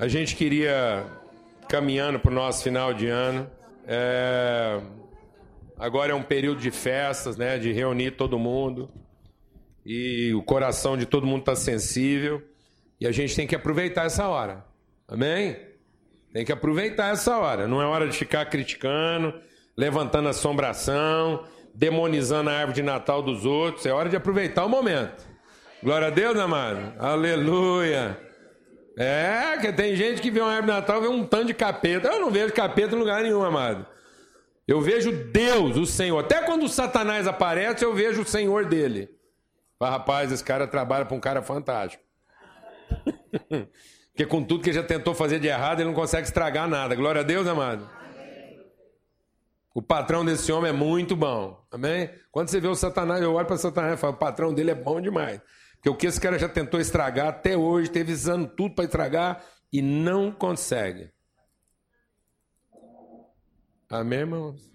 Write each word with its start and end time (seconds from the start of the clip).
A 0.00 0.08
gente 0.08 0.34
queria, 0.34 1.04
caminhando 1.68 2.18
para 2.18 2.30
o 2.30 2.34
nosso 2.34 2.64
final 2.64 2.94
de 2.94 3.06
ano, 3.06 3.50
é... 3.86 4.80
agora 5.78 6.12
é 6.12 6.14
um 6.14 6.22
período 6.22 6.58
de 6.58 6.70
festas, 6.70 7.36
né? 7.36 7.58
De 7.58 7.70
reunir 7.70 8.12
todo 8.12 8.38
mundo. 8.38 8.90
E 9.84 10.32
o 10.32 10.42
coração 10.42 10.96
de 10.96 11.04
todo 11.04 11.26
mundo 11.26 11.40
está 11.40 11.54
sensível. 11.54 12.42
E 12.98 13.06
a 13.06 13.12
gente 13.12 13.36
tem 13.36 13.46
que 13.46 13.54
aproveitar 13.54 14.06
essa 14.06 14.26
hora. 14.26 14.64
Amém? 15.06 15.54
Tem 16.32 16.46
que 16.46 16.52
aproveitar 16.52 17.12
essa 17.12 17.36
hora. 17.36 17.68
Não 17.68 17.82
é 17.82 17.84
hora 17.84 18.08
de 18.08 18.16
ficar 18.16 18.46
criticando, 18.46 19.34
levantando 19.76 20.30
assombração, 20.30 21.44
demonizando 21.74 22.48
a 22.48 22.54
árvore 22.54 22.76
de 22.76 22.82
Natal 22.82 23.20
dos 23.20 23.44
outros. 23.44 23.84
É 23.84 23.92
hora 23.92 24.08
de 24.08 24.16
aproveitar 24.16 24.64
o 24.64 24.68
momento. 24.70 25.28
Glória 25.82 26.06
a 26.06 26.10
Deus, 26.10 26.38
amado. 26.38 26.94
Aleluia. 26.98 28.29
É, 29.02 29.56
que 29.56 29.72
tem 29.72 29.96
gente 29.96 30.20
que 30.20 30.30
vê 30.30 30.42
uma 30.42 30.50
árvore 30.50 30.66
de 30.66 30.78
Natal 30.78 30.98
e 30.98 31.00
vê 31.00 31.08
um 31.08 31.24
tanto 31.24 31.46
de 31.46 31.54
capeta. 31.54 32.08
Eu 32.08 32.20
não 32.20 32.30
vejo 32.30 32.52
capeta 32.52 32.94
em 32.94 32.98
lugar 32.98 33.22
nenhum, 33.22 33.42
amado. 33.42 33.86
Eu 34.68 34.82
vejo 34.82 35.10
Deus, 35.10 35.78
o 35.78 35.86
Senhor. 35.86 36.18
Até 36.18 36.42
quando 36.42 36.64
o 36.64 36.68
Satanás 36.68 37.26
aparece, 37.26 37.82
eu 37.82 37.94
vejo 37.94 38.20
o 38.20 38.26
Senhor 38.26 38.66
dele. 38.66 39.08
Rapaz, 39.80 40.30
esse 40.30 40.44
cara 40.44 40.66
trabalha 40.66 41.06
para 41.06 41.16
um 41.16 41.20
cara 41.20 41.40
fantástico. 41.40 42.04
Porque 44.12 44.26
com 44.26 44.44
tudo 44.44 44.62
que 44.62 44.68
ele 44.68 44.76
já 44.76 44.82
tentou 44.82 45.14
fazer 45.14 45.40
de 45.40 45.48
errado, 45.48 45.80
ele 45.80 45.88
não 45.88 45.94
consegue 45.94 46.26
estragar 46.26 46.68
nada. 46.68 46.94
Glória 46.94 47.22
a 47.22 47.24
Deus, 47.24 47.46
amado. 47.46 47.88
O 49.74 49.80
patrão 49.80 50.22
desse 50.26 50.52
homem 50.52 50.68
é 50.68 50.74
muito 50.74 51.16
bom. 51.16 51.64
Amém? 51.72 52.10
Quando 52.30 52.50
você 52.50 52.60
vê 52.60 52.68
o 52.68 52.74
Satanás, 52.74 53.22
eu 53.22 53.32
olho 53.32 53.46
para 53.46 53.56
Satanás 53.56 53.94
e 53.94 53.96
falo, 53.96 54.12
o 54.12 54.18
patrão 54.18 54.52
dele 54.52 54.72
é 54.72 54.74
bom 54.74 55.00
demais. 55.00 55.40
Porque 55.80 55.88
o 55.88 55.96
que 55.96 56.06
esse 56.06 56.20
cara 56.20 56.38
já 56.38 56.46
tentou 56.46 56.78
estragar 56.78 57.28
até 57.28 57.56
hoje, 57.56 57.90
teve 57.90 58.12
usando 58.12 58.46
tudo 58.46 58.74
para 58.74 58.84
estragar 58.84 59.42
e 59.72 59.80
não 59.80 60.30
consegue. 60.30 61.10
Amém, 63.88 64.18
irmãos? 64.20 64.70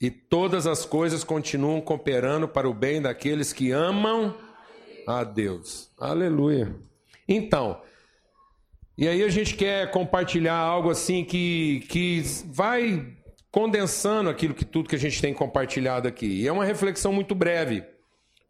E 0.00 0.08
todas 0.08 0.68
as 0.68 0.86
coisas 0.86 1.24
continuam 1.24 1.80
cooperando 1.80 2.46
para 2.46 2.68
o 2.68 2.72
bem 2.72 3.02
daqueles 3.02 3.52
que 3.52 3.72
amam 3.72 4.36
a 5.04 5.24
Deus. 5.24 5.90
Aleluia. 5.98 6.72
Então, 7.26 7.82
e 8.96 9.08
aí 9.08 9.20
a 9.24 9.28
gente 9.28 9.56
quer 9.56 9.90
compartilhar 9.90 10.56
algo 10.56 10.90
assim 10.90 11.24
que, 11.24 11.80
que 11.88 12.22
vai 12.46 13.16
condensando 13.50 14.30
aquilo 14.30 14.54
que 14.54 14.64
tudo 14.64 14.88
que 14.88 14.94
a 14.94 14.98
gente 14.98 15.20
tem 15.20 15.34
compartilhado 15.34 16.06
aqui. 16.06 16.26
E 16.26 16.46
é 16.46 16.52
uma 16.52 16.64
reflexão 16.64 17.12
muito 17.12 17.34
breve 17.34 17.84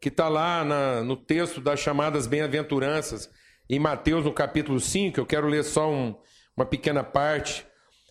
que 0.00 0.08
está 0.08 0.28
lá 0.28 0.64
na, 0.64 1.02
no 1.02 1.14
texto 1.14 1.60
das 1.60 1.78
chamadas 1.78 2.26
bem-aventuranças, 2.26 3.28
em 3.68 3.78
Mateus, 3.78 4.24
no 4.24 4.32
capítulo 4.32 4.80
5, 4.80 5.20
eu 5.20 5.26
quero 5.26 5.46
ler 5.46 5.62
só 5.62 5.90
um, 5.92 6.14
uma 6.56 6.64
pequena 6.64 7.04
parte, 7.04 7.66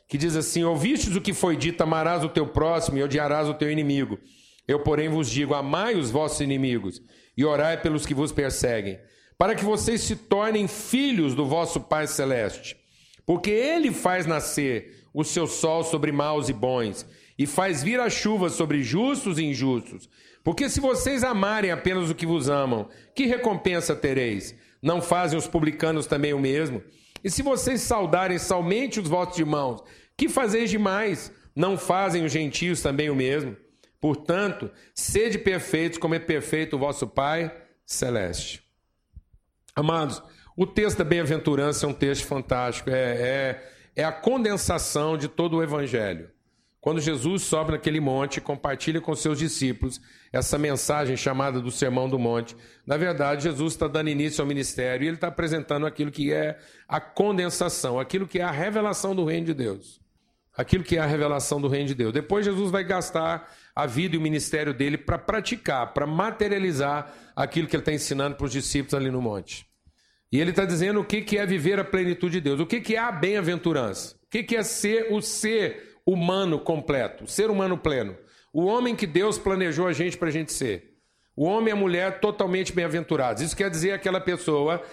que 0.08 0.17
diz 0.17 0.36
assim: 0.36 0.64
Ouvistes 0.64 1.16
o 1.16 1.22
que 1.22 1.34
foi 1.34 1.58
dito, 1.58 1.82
amarás 1.82 2.23
o 2.23 2.30
teu 2.30 2.48
próximo 2.48 2.98
e 2.98 3.04
odiarás 3.04 3.50
o 3.50 3.54
teu 3.54 3.72
inimigo. 3.72 4.20
Eu, 4.67 4.80
porém, 4.82 5.10
vos 5.10 5.30
digo: 5.30 5.56
amai 5.56 5.95
os 5.95 6.12
vossos 6.12 6.40
inimigos 6.42 7.02
e 7.36 7.44
orai 7.44 7.82
pelos 7.82 8.06
que 8.06 8.14
vos 8.14 8.32
perseguem, 8.32 9.00
para 9.38 9.56
que 9.56 9.66
vocês 9.66 10.02
se 10.02 10.16
tornem 10.16 10.67
filhos 10.67 11.34
do 11.34 11.45
vosso 11.45 11.82
Pai 11.82 12.06
Celeste. 12.06 12.78
Porque 13.26 13.50
ele 13.50 13.92
faz 13.92 14.26
nascer 14.26 15.06
o 15.14 15.23
seu 15.23 15.48
sol 15.48 15.84
sobre 15.84 16.12
maus 16.12 16.50
e 16.50 16.54
bons, 16.54 17.06
e 17.40 17.48
faz 17.48 17.82
vir 17.82 18.02
a 18.02 18.09
chuva 18.09 18.50
sobre 18.50 18.84
justos 18.84 19.40
e 19.40 19.45
injustos. 19.45 20.10
Porque 20.44 20.70
se 20.70 20.82
vocês 20.82 21.23
amarem 21.23 21.72
apenas 21.72 22.10
o 22.10 22.16
que 22.16 22.26
vos 22.26 22.50
amam, 22.50 22.89
que 23.16 23.26
recompensa 23.26 23.95
tereis? 23.95 24.54
Não 24.82 25.02
fazem 25.02 25.39
os 25.39 25.48
publicanos 25.48 26.05
também 26.05 26.33
o 26.33 26.39
mesmo? 26.39 26.83
E 27.23 27.30
se 27.32 27.42
vocês 27.42 27.80
saudarem 27.80 28.38
somente 28.38 29.00
os 29.00 29.08
vossos 29.08 29.39
irmãos, 29.39 29.82
que 30.17 30.27
fazeis 30.27 30.70
demais? 30.70 31.32
Não 31.55 31.77
fazem 31.77 32.26
os 32.26 32.32
gentios 32.32 32.82
também 32.82 33.10
o 33.10 33.16
mesmo? 33.16 33.56
Portanto, 34.02 34.70
sede 34.94 35.38
perfeitos 35.38 35.98
como 35.98 36.16
é 36.16 36.20
perfeito 36.20 36.76
o 36.76 36.80
vosso 36.80 37.08
Pai 37.08 37.54
celeste. 37.86 38.61
Amados, 39.73 40.21
o 40.58 40.67
texto 40.67 40.98
da 40.98 41.04
bem-aventurança 41.06 41.86
é 41.86 41.89
um 41.89 41.94
texto 41.94 42.26
fantástico, 42.26 42.89
é, 42.89 42.94
é, 42.95 43.71
é 43.95 44.04
a 44.04 44.11
condensação 44.11 45.17
de 45.17 45.30
todo 45.30 45.58
o 45.58 45.64
Evangelho. 45.64 46.30
Quando 46.82 47.02
Jesus 47.02 47.44
sobe 47.44 47.72
naquele 47.72 48.00
monte 48.00 48.38
e 48.38 48.42
compartilha 48.42 49.02
com 49.02 49.14
seus 49.14 49.38
discípulos 49.38 50.00
essa 50.32 50.58
mensagem 50.58 51.17
chamada 51.17 51.60
do 51.60 51.72
Sermão 51.72 52.08
do 52.08 52.17
Monte, 52.17 52.56
na 52.86 52.95
verdade, 52.95 53.44
Jesus 53.44 53.73
está 53.73 53.88
dando 53.88 54.10
início 54.10 54.42
ao 54.42 54.48
ministério 54.48 55.04
e 55.04 55.08
ele 55.08 55.18
está 55.18 55.28
apresentando 55.28 55.86
aquilo 55.86 56.10
que 56.10 56.32
é 56.32 56.58
a 56.88 57.02
condensação, 57.02 58.00
aquilo 58.00 58.28
que 58.28 58.39
é 58.39 58.44
a 58.44 58.52
revelação 58.52 59.14
do 59.14 59.26
reino 59.26 59.48
de 59.48 59.54
Deus. 59.54 60.00
Aquilo 60.56 60.84
que 60.84 60.98
é 60.98 61.00
a 61.00 61.06
revelação 61.06 61.60
do 61.60 61.68
reino 61.68 61.88
de 61.88 61.95
Deus. 61.95 62.14
Depois, 62.14 62.45
Jesus 62.45 62.72
vai 62.72 62.84
gastar 62.84 63.50
a 63.76 63.86
vida 63.86 64.16
e 64.16 64.18
o 64.18 64.22
ministério 64.22 64.73
dele 64.73 64.98
para 64.98 65.18
praticar, 65.18 65.94
para 65.94 66.06
materializar 66.06 67.14
aquilo 67.36 67.68
que 67.68 67.76
ele 67.76 67.82
está 67.82 67.94
ensinando 67.94 68.36
para 68.36 68.45
os 68.45 68.52
discípulos 68.52 68.94
ali 68.94 69.10
no 69.10 69.22
monte. 69.22 69.66
E 70.32 70.39
ele 70.39 70.52
está 70.52 70.66
dizendo 70.66 71.00
o 71.00 71.06
que 71.06 71.38
é 71.38 71.45
viver 71.45 71.80
a 71.80 71.84
plenitude 71.84 72.34
de 72.34 72.42
Deus, 72.42 72.60
o 72.60 72.66
que 72.66 72.95
é 72.95 73.00
a 73.00 73.12
bem-aventurança, 73.12 74.16
o 74.16 74.28
que 74.30 74.56
é 74.56 74.64
ser 74.64 75.08
o 75.12 75.22
ser 75.22 75.89
humano 76.11 76.59
completo, 76.59 77.27
ser 77.27 77.49
humano 77.49 77.77
pleno. 77.77 78.17
O 78.52 78.65
homem 78.65 78.95
que 78.95 79.05
Deus 79.05 79.37
planejou 79.37 79.87
a 79.87 79.93
gente 79.93 80.17
para 80.17 80.30
a 80.30 80.31
gente 80.31 80.52
ser. 80.52 80.95
O 81.36 81.43
homem 81.43 81.70
e 81.70 81.71
a 81.71 81.75
mulher 81.75 82.20
totalmente 82.20 82.73
bem-aventurados. 82.73 83.42
Isso 83.42 83.55
quer 83.55 83.70
dizer 83.70 83.92
aquela 83.92 84.20
pessoa 84.20 84.83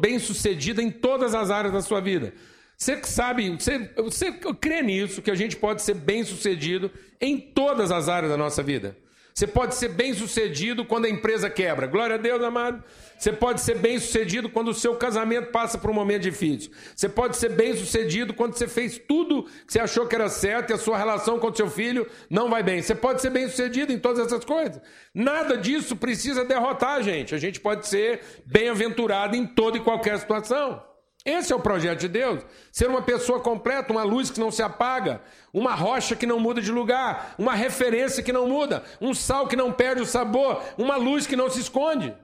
bem-sucedida 0.00 0.82
em 0.82 0.90
todas 0.90 1.34
as 1.34 1.50
áreas 1.50 1.72
da 1.72 1.82
sua 1.82 2.00
vida. 2.00 2.32
Você 2.76 3.02
sabe, 3.04 3.50
você, 3.50 3.90
você 3.96 4.32
crê 4.32 4.82
nisso, 4.82 5.22
que 5.22 5.30
a 5.30 5.34
gente 5.34 5.56
pode 5.56 5.82
ser 5.82 5.94
bem-sucedido 5.94 6.90
em 7.20 7.38
todas 7.38 7.90
as 7.90 8.08
áreas 8.08 8.30
da 8.30 8.36
nossa 8.36 8.62
vida? 8.62 8.96
Você 9.36 9.46
pode 9.46 9.74
ser 9.74 9.88
bem 9.88 10.14
sucedido 10.14 10.82
quando 10.82 11.04
a 11.04 11.10
empresa 11.10 11.50
quebra. 11.50 11.86
Glória 11.86 12.14
a 12.14 12.18
Deus, 12.18 12.42
amado. 12.42 12.82
Você 13.18 13.30
pode 13.30 13.60
ser 13.60 13.76
bem 13.76 13.98
sucedido 13.98 14.48
quando 14.48 14.68
o 14.68 14.74
seu 14.74 14.96
casamento 14.96 15.50
passa 15.52 15.76
por 15.76 15.90
um 15.90 15.92
momento 15.92 16.22
difícil. 16.22 16.70
Você 16.94 17.06
pode 17.06 17.36
ser 17.36 17.50
bem 17.50 17.76
sucedido 17.76 18.32
quando 18.32 18.54
você 18.54 18.66
fez 18.66 18.98
tudo 18.98 19.42
que 19.66 19.74
você 19.74 19.78
achou 19.78 20.06
que 20.06 20.14
era 20.14 20.30
certo 20.30 20.70
e 20.70 20.72
a 20.72 20.78
sua 20.78 20.96
relação 20.96 21.38
com 21.38 21.50
o 21.50 21.54
seu 21.54 21.68
filho 21.68 22.06
não 22.30 22.48
vai 22.48 22.62
bem. 22.62 22.80
Você 22.80 22.94
pode 22.94 23.20
ser 23.20 23.28
bem 23.28 23.46
sucedido 23.46 23.92
em 23.92 23.98
todas 23.98 24.24
essas 24.24 24.42
coisas. 24.42 24.80
Nada 25.12 25.58
disso 25.58 25.94
precisa 25.96 26.42
derrotar 26.42 26.94
a 26.94 27.02
gente. 27.02 27.34
A 27.34 27.38
gente 27.38 27.60
pode 27.60 27.86
ser 27.86 28.22
bem-aventurado 28.46 29.36
em 29.36 29.46
toda 29.46 29.76
e 29.76 29.80
qualquer 29.80 30.18
situação. 30.18 30.82
Esse 31.26 31.52
é 31.52 31.56
o 31.56 31.60
projeto 31.60 31.98
de 31.98 32.08
Deus. 32.08 32.40
Ser 32.70 32.88
uma 32.88 33.02
pessoa 33.02 33.40
completa, 33.40 33.92
uma 33.92 34.04
luz 34.04 34.30
que 34.30 34.38
não 34.38 34.52
se 34.52 34.62
apaga, 34.62 35.20
uma 35.52 35.74
rocha 35.74 36.14
que 36.14 36.24
não 36.24 36.38
muda 36.38 36.62
de 36.62 36.70
lugar, 36.70 37.34
uma 37.36 37.52
referência 37.52 38.22
que 38.22 38.32
não 38.32 38.48
muda, 38.48 38.84
um 39.00 39.12
sal 39.12 39.48
que 39.48 39.56
não 39.56 39.72
perde 39.72 40.02
o 40.02 40.06
sabor, 40.06 40.62
uma 40.78 40.94
luz 40.94 41.26
que 41.26 41.34
não 41.34 41.50
se 41.50 41.58
esconde. 41.58 42.14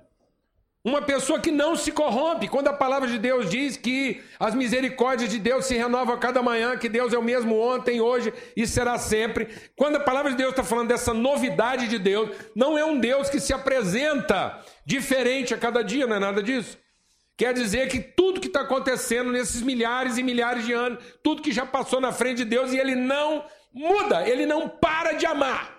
Uma 0.84 1.00
pessoa 1.00 1.38
que 1.38 1.50
não 1.50 1.76
se 1.76 1.92
corrompe. 1.92 2.48
Quando 2.48 2.68
a 2.68 2.72
palavra 2.72 3.08
de 3.08 3.18
Deus 3.18 3.48
diz 3.48 3.76
que 3.76 4.20
as 4.38 4.54
misericórdias 4.54 5.30
de 5.30 5.38
Deus 5.38 5.66
se 5.66 5.76
renovam 5.76 6.14
a 6.14 6.18
cada 6.18 6.42
manhã, 6.42 6.76
que 6.76 6.88
Deus 6.88 7.12
é 7.12 7.18
o 7.18 7.22
mesmo 7.22 7.58
ontem, 7.58 8.00
hoje 8.00 8.32
e 8.56 8.66
será 8.66 8.98
sempre. 8.98 9.48
Quando 9.76 9.96
a 9.96 10.00
palavra 10.00 10.30
de 10.30 10.36
Deus 10.36 10.50
está 10.50 10.64
falando 10.64 10.88
dessa 10.88 11.12
novidade 11.14 11.88
de 11.88 11.98
Deus, 11.98 12.30
não 12.54 12.78
é 12.78 12.84
um 12.84 12.98
Deus 12.98 13.30
que 13.30 13.38
se 13.38 13.52
apresenta 13.52 14.60
diferente 14.84 15.54
a 15.54 15.58
cada 15.58 15.82
dia, 15.82 16.06
não 16.06 16.16
é 16.16 16.20
nada 16.20 16.42
disso. 16.42 16.76
Quer 17.36 17.54
dizer 17.54 17.88
que 17.88 18.00
tudo 18.00 18.40
que 18.40 18.46
está 18.46 18.60
acontecendo 18.60 19.32
nesses 19.32 19.62
milhares 19.62 20.18
e 20.18 20.22
milhares 20.22 20.64
de 20.64 20.72
anos, 20.72 21.02
tudo 21.22 21.42
que 21.42 21.52
já 21.52 21.66
passou 21.66 22.00
na 22.00 22.12
frente 22.12 22.38
de 22.38 22.44
Deus 22.44 22.72
e 22.72 22.78
ele 22.78 22.94
não 22.94 23.44
muda, 23.72 24.28
ele 24.28 24.46
não 24.46 24.68
para 24.68 25.12
de 25.12 25.26
amar. 25.26 25.76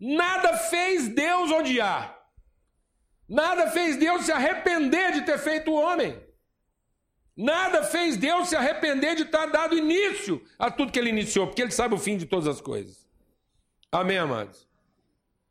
Nada 0.00 0.56
fez 0.56 1.08
Deus 1.08 1.50
odiar. 1.50 2.18
Nada 3.28 3.70
fez 3.70 3.96
Deus 3.96 4.24
se 4.24 4.32
arrepender 4.32 5.12
de 5.12 5.22
ter 5.22 5.38
feito 5.38 5.70
o 5.70 5.80
homem. 5.80 6.20
Nada 7.36 7.82
fez 7.82 8.16
Deus 8.16 8.48
se 8.48 8.56
arrepender 8.56 9.14
de 9.14 9.24
ter 9.24 9.50
dado 9.50 9.76
início 9.76 10.42
a 10.58 10.70
tudo 10.70 10.92
que 10.92 10.98
ele 10.98 11.08
iniciou, 11.08 11.46
porque 11.46 11.62
ele 11.62 11.70
sabe 11.70 11.94
o 11.94 11.98
fim 11.98 12.16
de 12.16 12.26
todas 12.26 12.46
as 12.46 12.60
coisas. 12.60 13.08
Amém, 13.90 14.18
amados? 14.18 14.68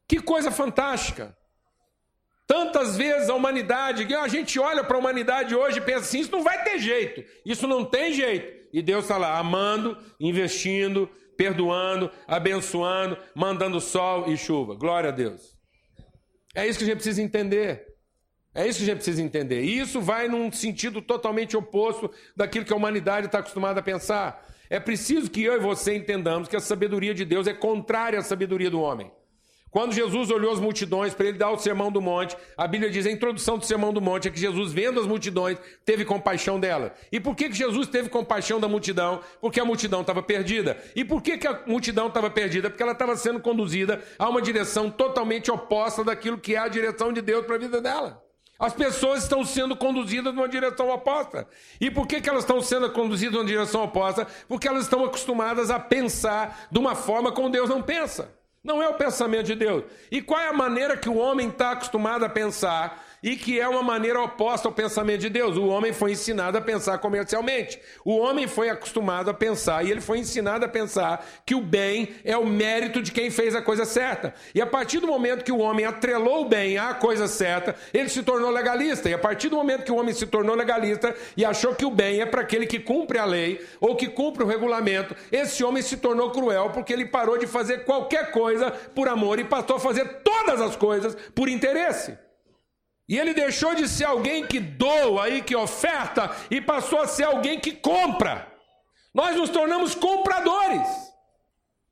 Que 0.07 0.21
coisa 0.21 0.51
fantástica. 0.51 1.35
Tantas 2.51 2.97
vezes 2.97 3.29
a 3.29 3.33
humanidade, 3.33 4.13
a 4.13 4.27
gente 4.27 4.59
olha 4.59 4.83
para 4.83 4.97
a 4.97 4.99
humanidade 4.99 5.55
hoje 5.55 5.77
e 5.77 5.81
pensa 5.81 5.99
assim: 5.99 6.19
isso 6.19 6.33
não 6.33 6.43
vai 6.43 6.61
ter 6.65 6.79
jeito, 6.79 7.23
isso 7.45 7.65
não 7.65 7.85
tem 7.85 8.11
jeito. 8.11 8.67
E 8.73 8.81
Deus 8.81 9.05
está 9.05 9.15
lá 9.15 9.39
amando, 9.39 9.97
investindo, 10.19 11.09
perdoando, 11.37 12.11
abençoando, 12.27 13.17
mandando 13.33 13.79
sol 13.79 14.29
e 14.29 14.35
chuva. 14.35 14.75
Glória 14.75 15.11
a 15.11 15.13
Deus. 15.13 15.55
É 16.53 16.67
isso 16.67 16.79
que 16.79 16.83
a 16.83 16.87
gente 16.87 16.97
precisa 16.97 17.21
entender. 17.21 17.85
É 18.53 18.67
isso 18.67 18.79
que 18.79 18.83
a 18.83 18.87
gente 18.87 18.97
precisa 18.97 19.21
entender. 19.21 19.63
E 19.63 19.79
isso 19.79 20.01
vai 20.01 20.27
num 20.27 20.51
sentido 20.51 21.01
totalmente 21.01 21.55
oposto 21.55 22.11
daquilo 22.35 22.65
que 22.65 22.73
a 22.73 22.75
humanidade 22.75 23.27
está 23.27 23.39
acostumada 23.39 23.79
a 23.79 23.83
pensar. 23.83 24.45
É 24.69 24.77
preciso 24.77 25.31
que 25.31 25.41
eu 25.41 25.55
e 25.55 25.59
você 25.59 25.95
entendamos 25.95 26.49
que 26.49 26.57
a 26.57 26.59
sabedoria 26.59 27.13
de 27.13 27.23
Deus 27.23 27.47
é 27.47 27.53
contrária 27.53 28.19
à 28.19 28.21
sabedoria 28.21 28.69
do 28.69 28.81
homem. 28.81 29.09
Quando 29.71 29.93
Jesus 29.93 30.29
olhou 30.29 30.51
as 30.51 30.59
multidões 30.59 31.13
para 31.13 31.27
ele 31.27 31.37
dar 31.37 31.49
o 31.49 31.57
sermão 31.57 31.89
do 31.89 32.01
monte, 32.01 32.35
a 32.57 32.67
Bíblia 32.67 32.91
diz, 32.91 33.05
a 33.05 33.11
introdução 33.11 33.57
do 33.57 33.65
sermão 33.65 33.93
do 33.93 34.01
monte 34.01 34.27
é 34.27 34.31
que 34.31 34.37
Jesus, 34.37 34.73
vendo 34.73 34.99
as 34.99 35.07
multidões, 35.07 35.57
teve 35.85 36.03
compaixão 36.03 36.59
dela. 36.59 36.93
E 37.09 37.21
por 37.21 37.37
que, 37.37 37.47
que 37.47 37.55
Jesus 37.55 37.87
teve 37.87 38.09
compaixão 38.09 38.59
da 38.59 38.67
multidão? 38.67 39.21
Porque 39.39 39.61
a 39.61 39.65
multidão 39.65 40.01
estava 40.01 40.21
perdida. 40.21 40.77
E 40.93 41.05
por 41.05 41.21
que, 41.21 41.37
que 41.37 41.47
a 41.47 41.61
multidão 41.65 42.07
estava 42.07 42.29
perdida? 42.29 42.69
Porque 42.69 42.83
ela 42.83 42.91
estava 42.91 43.15
sendo 43.15 43.39
conduzida 43.39 44.03
a 44.19 44.27
uma 44.27 44.41
direção 44.41 44.91
totalmente 44.91 45.49
oposta 45.49 46.03
daquilo 46.03 46.37
que 46.37 46.53
é 46.53 46.57
a 46.57 46.67
direção 46.67 47.13
de 47.13 47.21
Deus 47.21 47.45
para 47.45 47.55
a 47.55 47.59
vida 47.59 47.79
dela. 47.79 48.21
As 48.59 48.73
pessoas 48.73 49.23
estão 49.23 49.45
sendo 49.45 49.75
conduzidas 49.75 50.35
numa 50.35 50.49
direção 50.49 50.89
oposta. 50.89 51.47
E 51.79 51.89
por 51.89 52.05
que, 52.05 52.19
que 52.19 52.29
elas 52.29 52.43
estão 52.43 52.61
sendo 52.61 52.91
conduzidas 52.91 53.35
numa 53.35 53.45
direção 53.45 53.83
oposta? 53.83 54.27
Porque 54.49 54.67
elas 54.67 54.83
estão 54.83 55.05
acostumadas 55.05 55.71
a 55.71 55.79
pensar 55.79 56.67
de 56.69 56.77
uma 56.77 56.93
forma 56.93 57.31
como 57.31 57.49
Deus 57.49 57.69
não 57.69 57.81
pensa. 57.81 58.40
Não 58.63 58.81
é 58.81 58.87
o 58.87 58.93
pensamento 58.93 59.47
de 59.47 59.55
Deus. 59.55 59.83
E 60.11 60.21
qual 60.21 60.39
é 60.39 60.47
a 60.47 60.53
maneira 60.53 60.95
que 60.95 61.09
o 61.09 61.17
homem 61.17 61.49
está 61.49 61.71
acostumado 61.71 62.23
a 62.23 62.29
pensar 62.29 63.03
e 63.23 63.35
que 63.35 63.59
é 63.59 63.67
uma 63.67 63.83
maneira 63.83 64.21
oposta 64.21 64.67
ao 64.67 64.73
pensamento 64.73 65.21
de 65.21 65.29
Deus. 65.29 65.57
O 65.57 65.67
homem 65.67 65.93
foi 65.93 66.11
ensinado 66.11 66.57
a 66.57 66.61
pensar 66.61 66.97
comercialmente. 66.97 67.79
O 68.03 68.17
homem 68.17 68.47
foi 68.47 68.69
acostumado 68.69 69.29
a 69.29 69.33
pensar 69.33 69.85
e 69.85 69.91
ele 69.91 70.01
foi 70.01 70.19
ensinado 70.19 70.65
a 70.65 70.67
pensar 70.67 71.25
que 71.45 71.53
o 71.53 71.61
bem 71.61 72.09
é 72.23 72.35
o 72.35 72.45
mérito 72.45 73.01
de 73.01 73.11
quem 73.11 73.29
fez 73.29 73.53
a 73.55 73.61
coisa 73.61 73.85
certa. 73.85 74.33
E 74.55 74.61
a 74.61 74.65
partir 74.65 74.99
do 74.99 75.07
momento 75.07 75.43
que 75.43 75.51
o 75.51 75.59
homem 75.59 75.85
atrelou 75.85 76.41
o 76.41 76.49
bem 76.49 76.77
à 76.77 76.93
coisa 76.93 77.27
certa, 77.27 77.75
ele 77.93 78.09
se 78.09 78.23
tornou 78.23 78.49
legalista. 78.49 79.09
E 79.09 79.13
a 79.13 79.19
partir 79.19 79.49
do 79.49 79.55
momento 79.55 79.83
que 79.83 79.91
o 79.91 79.97
homem 79.97 80.13
se 80.13 80.25
tornou 80.25 80.55
legalista 80.55 81.15
e 81.37 81.45
achou 81.45 81.75
que 81.75 81.85
o 81.85 81.91
bem 81.91 82.21
é 82.21 82.25
para 82.25 82.41
aquele 82.41 82.65
que 82.65 82.79
cumpre 82.79 83.19
a 83.19 83.25
lei 83.25 83.63
ou 83.79 83.95
que 83.95 84.07
cumpre 84.07 84.43
o 84.43 84.47
regulamento, 84.47 85.15
esse 85.31 85.63
homem 85.63 85.83
se 85.83 85.97
tornou 85.97 86.31
cruel 86.31 86.71
porque 86.71 86.91
ele 86.91 87.05
parou 87.05 87.37
de 87.37 87.45
fazer 87.45 87.85
qualquer 87.85 88.31
coisa 88.31 88.71
por 88.71 89.07
amor 89.07 89.39
e 89.39 89.43
passou 89.43 89.75
a 89.75 89.79
fazer 89.79 90.21
todas 90.23 90.59
as 90.59 90.75
coisas 90.75 91.15
por 91.35 91.47
interesse. 91.47 92.17
E 93.11 93.19
ele 93.19 93.33
deixou 93.33 93.75
de 93.75 93.89
ser 93.89 94.05
alguém 94.05 94.47
que 94.47 94.57
doa 94.57 95.27
e 95.27 95.41
que 95.41 95.53
oferta 95.53 96.33
e 96.49 96.61
passou 96.61 97.01
a 97.01 97.07
ser 97.07 97.25
alguém 97.25 97.59
que 97.59 97.73
compra. 97.73 98.49
Nós 99.13 99.35
nos 99.35 99.49
tornamos 99.49 99.93
compradores. 99.93 100.87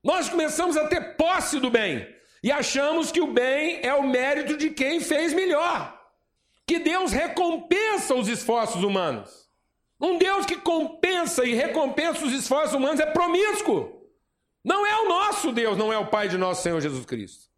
Nós 0.02 0.30
começamos 0.30 0.78
a 0.78 0.88
ter 0.88 1.18
posse 1.18 1.60
do 1.60 1.70
bem 1.70 2.08
e 2.42 2.50
achamos 2.50 3.12
que 3.12 3.20
o 3.20 3.34
bem 3.34 3.82
é 3.84 3.94
o 3.94 4.08
mérito 4.08 4.56
de 4.56 4.70
quem 4.70 5.02
fez 5.02 5.34
melhor. 5.34 5.94
Que 6.66 6.80
Deus 6.80 7.12
recompensa 7.12 8.16
os 8.16 8.30
esforços 8.30 8.82
humanos. 8.82 9.50
Um 10.00 10.18
Deus 10.18 10.46
que 10.46 10.56
compensa 10.56 11.44
e 11.44 11.54
recompensa 11.54 12.24
os 12.24 12.32
esforços 12.32 12.76
humanos 12.76 13.02
é 13.02 13.06
promíscuo. 13.06 14.08
Não 14.64 14.86
é 14.86 15.02
o 15.02 15.10
nosso 15.10 15.52
Deus, 15.52 15.78
não 15.78 15.92
é 15.92 15.98
o 15.98 16.08
Pai 16.08 16.30
de 16.30 16.38
nosso 16.38 16.64
Senhor 16.64 16.80
Jesus 16.80 17.06
Cristo. 17.06 17.50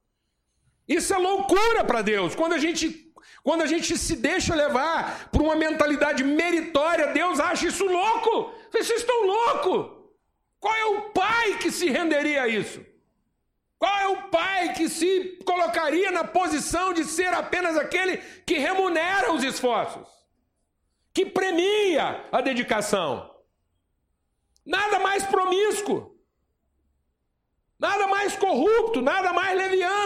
Isso 0.87 1.13
é 1.13 1.17
loucura 1.19 1.83
para 1.83 2.01
Deus. 2.01 2.33
Quando 2.33 2.53
a 2.53 2.57
gente 2.57 3.10
quando 3.43 3.61
a 3.61 3.67
gente 3.67 3.97
se 3.97 4.15
deixa 4.15 4.55
levar 4.55 5.29
por 5.31 5.41
uma 5.41 5.55
mentalidade 5.55 6.23
meritória, 6.23 7.07
Deus 7.07 7.39
acha 7.39 7.67
isso 7.67 7.85
louco. 7.85 8.53
Vocês 8.71 8.89
estão 8.89 9.25
loucos. 9.25 10.01
Qual 10.59 10.75
é 10.75 10.85
o 10.85 11.01
pai 11.09 11.57
que 11.57 11.71
se 11.71 11.89
renderia 11.89 12.43
a 12.43 12.47
isso? 12.47 12.85
Qual 13.81 13.97
é 13.97 14.07
o 14.09 14.29
pai 14.29 14.73
que 14.73 14.87
se 14.87 15.39
colocaria 15.43 16.11
na 16.11 16.23
posição 16.23 16.93
de 16.93 17.03
ser 17.03 17.33
apenas 17.33 17.75
aquele 17.75 18.17
que 18.45 18.59
remunera 18.59 19.33
os 19.33 19.43
esforços, 19.43 20.07
que 21.11 21.25
premia 21.25 22.23
a 22.31 22.41
dedicação? 22.41 23.33
Nada 24.63 24.99
mais 24.99 25.25
promíscuo, 25.25 26.15
nada 27.79 28.05
mais 28.05 28.35
corrupto, 28.35 29.01
nada 29.01 29.33
mais 29.33 29.57
leviano. 29.57 30.00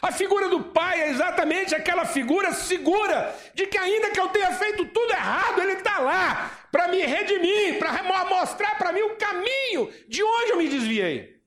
A 0.00 0.12
figura 0.12 0.48
do 0.48 0.62
pai 0.62 1.00
é 1.00 1.10
exatamente 1.10 1.74
aquela 1.74 2.04
figura 2.04 2.52
segura 2.52 3.34
de 3.52 3.66
que, 3.66 3.76
ainda 3.76 4.10
que 4.10 4.20
eu 4.20 4.28
tenha 4.28 4.52
feito 4.52 4.84
tudo 4.86 5.12
errado, 5.12 5.60
ele 5.60 5.72
está 5.72 5.98
lá 5.98 6.50
para 6.70 6.88
me 6.88 7.04
redimir, 7.04 7.78
para 7.78 8.24
mostrar 8.24 8.78
para 8.78 8.92
mim 8.92 9.02
o 9.02 9.16
caminho 9.16 9.92
de 10.08 10.22
onde 10.22 10.52
eu 10.52 10.56
me 10.56 10.68
desviei. 10.68 11.38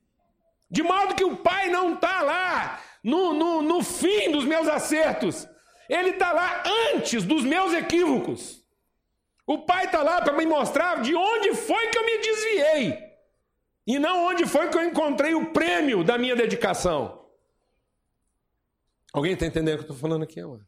De 0.70 0.84
modo 0.84 1.16
que 1.16 1.24
o 1.24 1.38
pai 1.38 1.70
não 1.70 1.94
está 1.94 2.22
lá 2.22 2.82
no, 3.04 3.34
no, 3.34 3.62
no 3.62 3.84
fim 3.84 4.32
dos 4.32 4.44
meus 4.44 4.68
acertos, 4.68 5.48
ele 5.90 6.12
está 6.12 6.34
lá 6.34 6.64
antes 6.94 7.24
dos 7.24 7.44
meus 7.44 7.74
equívocos. 7.74 8.62
O 9.48 9.60
pai 9.60 9.86
está 9.86 10.02
lá 10.04 10.22
para 10.22 10.34
me 10.34 10.46
mostrar 10.46 11.02
de 11.02 11.16
onde 11.16 11.56
foi 11.56 11.88
que 11.88 11.98
eu 11.98 12.06
me 12.06 12.18
desviei 12.18 13.12
e 13.88 13.98
não 13.98 14.26
onde 14.26 14.46
foi 14.46 14.70
que 14.70 14.78
eu 14.78 14.84
encontrei 14.84 15.34
o 15.34 15.48
prêmio 15.48 16.04
da 16.04 16.18
minha 16.18 16.36
dedicação. 16.36 17.21
Alguém 19.14 19.34
está 19.34 19.46
entendendo 19.46 19.76
o 19.76 19.78
que 19.78 19.84
eu 19.84 19.94
estou 19.94 19.98
falando 19.98 20.24
aqui, 20.24 20.40
amor? 20.40 20.66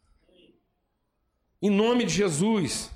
Em 1.62 1.70
nome 1.70 2.06
de 2.06 2.14
Jesus. 2.14 2.92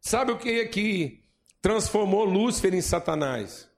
Sabe 0.00 0.32
o 0.32 0.38
que 0.38 0.60
é 0.60 0.66
que 0.66 1.24
transformou 1.60 2.24
Lúcifer 2.24 2.72
em 2.74 2.80
Satanás? 2.80 3.68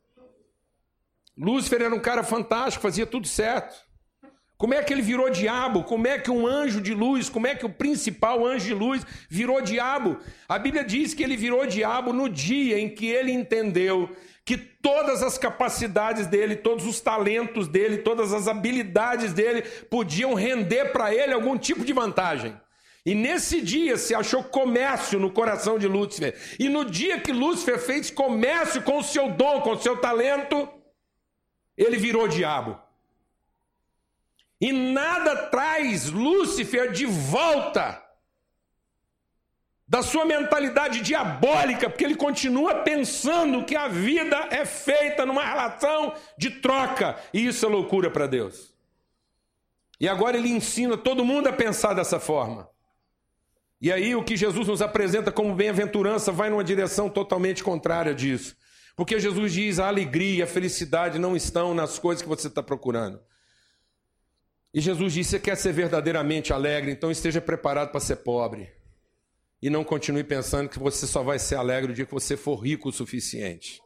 Lúcifer 1.37 1.81
era 1.83 1.95
um 1.95 2.01
cara 2.01 2.23
fantástico, 2.23 2.83
fazia 2.83 3.07
tudo 3.07 3.27
certo. 3.27 3.90
Como 4.61 4.75
é 4.75 4.83
que 4.83 4.93
ele 4.93 5.01
virou 5.01 5.31
diabo? 5.31 5.85
Como 5.85 6.07
é 6.07 6.19
que 6.19 6.31
um 6.31 6.47
anjo 6.47 6.83
de 6.83 6.93
luz, 6.93 7.31
como 7.31 7.47
é 7.47 7.55
que 7.55 7.65
o 7.65 7.71
principal 7.71 8.45
anjo 8.45 8.67
de 8.67 8.75
luz 8.75 9.07
virou 9.27 9.63
diabo? 9.63 10.19
A 10.47 10.59
Bíblia 10.59 10.85
diz 10.85 11.15
que 11.15 11.23
ele 11.23 11.35
virou 11.35 11.65
diabo 11.65 12.13
no 12.13 12.29
dia 12.29 12.79
em 12.79 12.87
que 12.91 13.07
ele 13.07 13.33
entendeu 13.33 14.15
que 14.45 14.59
todas 14.59 15.23
as 15.23 15.39
capacidades 15.39 16.27
dele, 16.27 16.57
todos 16.57 16.85
os 16.85 17.01
talentos 17.01 17.69
dele, 17.69 18.03
todas 18.03 18.35
as 18.35 18.49
habilidades 18.49 19.33
dele 19.33 19.63
podiam 19.89 20.35
render 20.35 20.93
para 20.93 21.15
ele 21.15 21.33
algum 21.33 21.57
tipo 21.57 21.83
de 21.83 21.95
vantagem. 21.95 22.55
E 23.07 23.15
nesse 23.15 23.63
dia 23.63 23.97
se 23.97 24.15
achou 24.15 24.45
comércio 24.45 25.19
no 25.19 25.31
coração 25.31 25.79
de 25.79 25.89
Lúcifer. 25.89 26.39
E 26.59 26.69
no 26.69 26.85
dia 26.85 27.19
que 27.19 27.33
Lúcifer 27.33 27.79
fez 27.79 28.11
comércio 28.11 28.83
com 28.83 28.99
o 28.99 29.03
seu 29.03 29.31
dom, 29.31 29.63
com 29.63 29.71
o 29.71 29.81
seu 29.81 29.97
talento, 29.97 30.69
ele 31.79 31.97
virou 31.97 32.29
diabo. 32.29 32.90
E 34.61 34.73
nada 34.73 35.49
traz 35.49 36.11
Lúcifer 36.11 36.93
de 36.93 37.07
volta 37.07 38.03
da 39.89 40.03
sua 40.03 40.25
mentalidade 40.25 41.01
diabólica, 41.01 41.91
porque 41.91 42.05
ele 42.05 42.15
continua 42.15 42.77
pensando 42.77 43.65
que 43.65 43.75
a 43.75 43.89
vida 43.89 44.37
é 44.51 44.65
feita 44.65 45.27
numa 45.27 45.45
relação 45.45 46.15
de 46.39 46.51
troca, 46.51 47.19
e 47.35 47.47
isso 47.47 47.67
é 47.67 47.69
loucura 47.69 48.09
para 48.09 48.29
Deus. 48.29 48.73
E 49.99 50.09
agora 50.09 50.37
ele 50.37 50.49
ensina 50.49 50.97
todo 50.97 51.25
mundo 51.25 51.49
a 51.49 51.53
pensar 51.53 51.93
dessa 51.93 52.21
forma. 52.21 52.69
E 53.81 53.91
aí 53.91 54.15
o 54.15 54.23
que 54.23 54.37
Jesus 54.37 54.69
nos 54.69 54.81
apresenta 54.81 55.33
como 55.33 55.55
bem-aventurança 55.55 56.31
vai 56.31 56.51
numa 56.51 56.63
direção 56.63 57.09
totalmente 57.09 57.65
contrária 57.65 58.15
disso. 58.15 58.57
Porque 58.95 59.19
Jesus 59.19 59.53
diz: 59.53 59.79
a 59.79 59.89
alegria, 59.89 60.45
a 60.45 60.47
felicidade 60.47 61.19
não 61.19 61.35
estão 61.35 61.75
nas 61.75 61.99
coisas 61.99 62.23
que 62.23 62.29
você 62.29 62.47
está 62.47 62.63
procurando. 62.63 63.21
E 64.73 64.81
Jesus 64.81 65.13
diz: 65.13 65.27
você 65.27 65.39
quer 65.39 65.57
ser 65.57 65.73
verdadeiramente 65.73 66.53
alegre, 66.53 66.93
então 66.93 67.11
esteja 67.11 67.41
preparado 67.41 67.91
para 67.91 68.01
ser 68.01 68.17
pobre. 68.17 68.73
E 69.63 69.69
não 69.69 69.85
continue 69.85 70.25
pensando 70.25 70.69
que 70.69 70.79
você 70.79 71.07
só 71.07 71.23
vai 71.23 71.39
ser 71.39 71.57
alegre 71.57 71.93
o 71.93 71.95
dia 71.95 72.07
que 72.07 72.15
você 72.15 72.37
for 72.37 72.57
rico 72.57 72.89
o 72.89 72.93
suficiente. 72.93 73.83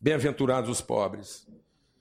Bem-aventurados 0.00 0.70
os 0.70 0.80
pobres. 0.80 1.46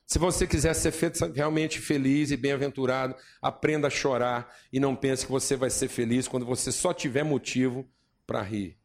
Se 0.06 0.18
você 0.18 0.48
quiser 0.48 0.74
ser 0.74 0.94
realmente 1.34 1.82
feliz 1.82 2.32
e 2.32 2.38
bem-aventurado, 2.38 3.14
aprenda 3.42 3.88
a 3.88 3.90
chorar 3.90 4.56
e 4.72 4.80
não 4.80 4.96
pense 4.96 5.26
que 5.26 5.32
você 5.32 5.58
vai 5.58 5.70
ser 5.70 5.90
feliz 5.90 6.30
quando 6.30 6.46
você 6.46 6.72
só 6.72 6.94
tiver 6.94 7.24
motivo 7.24 7.86
para 8.26 8.42
rir. 8.42 8.78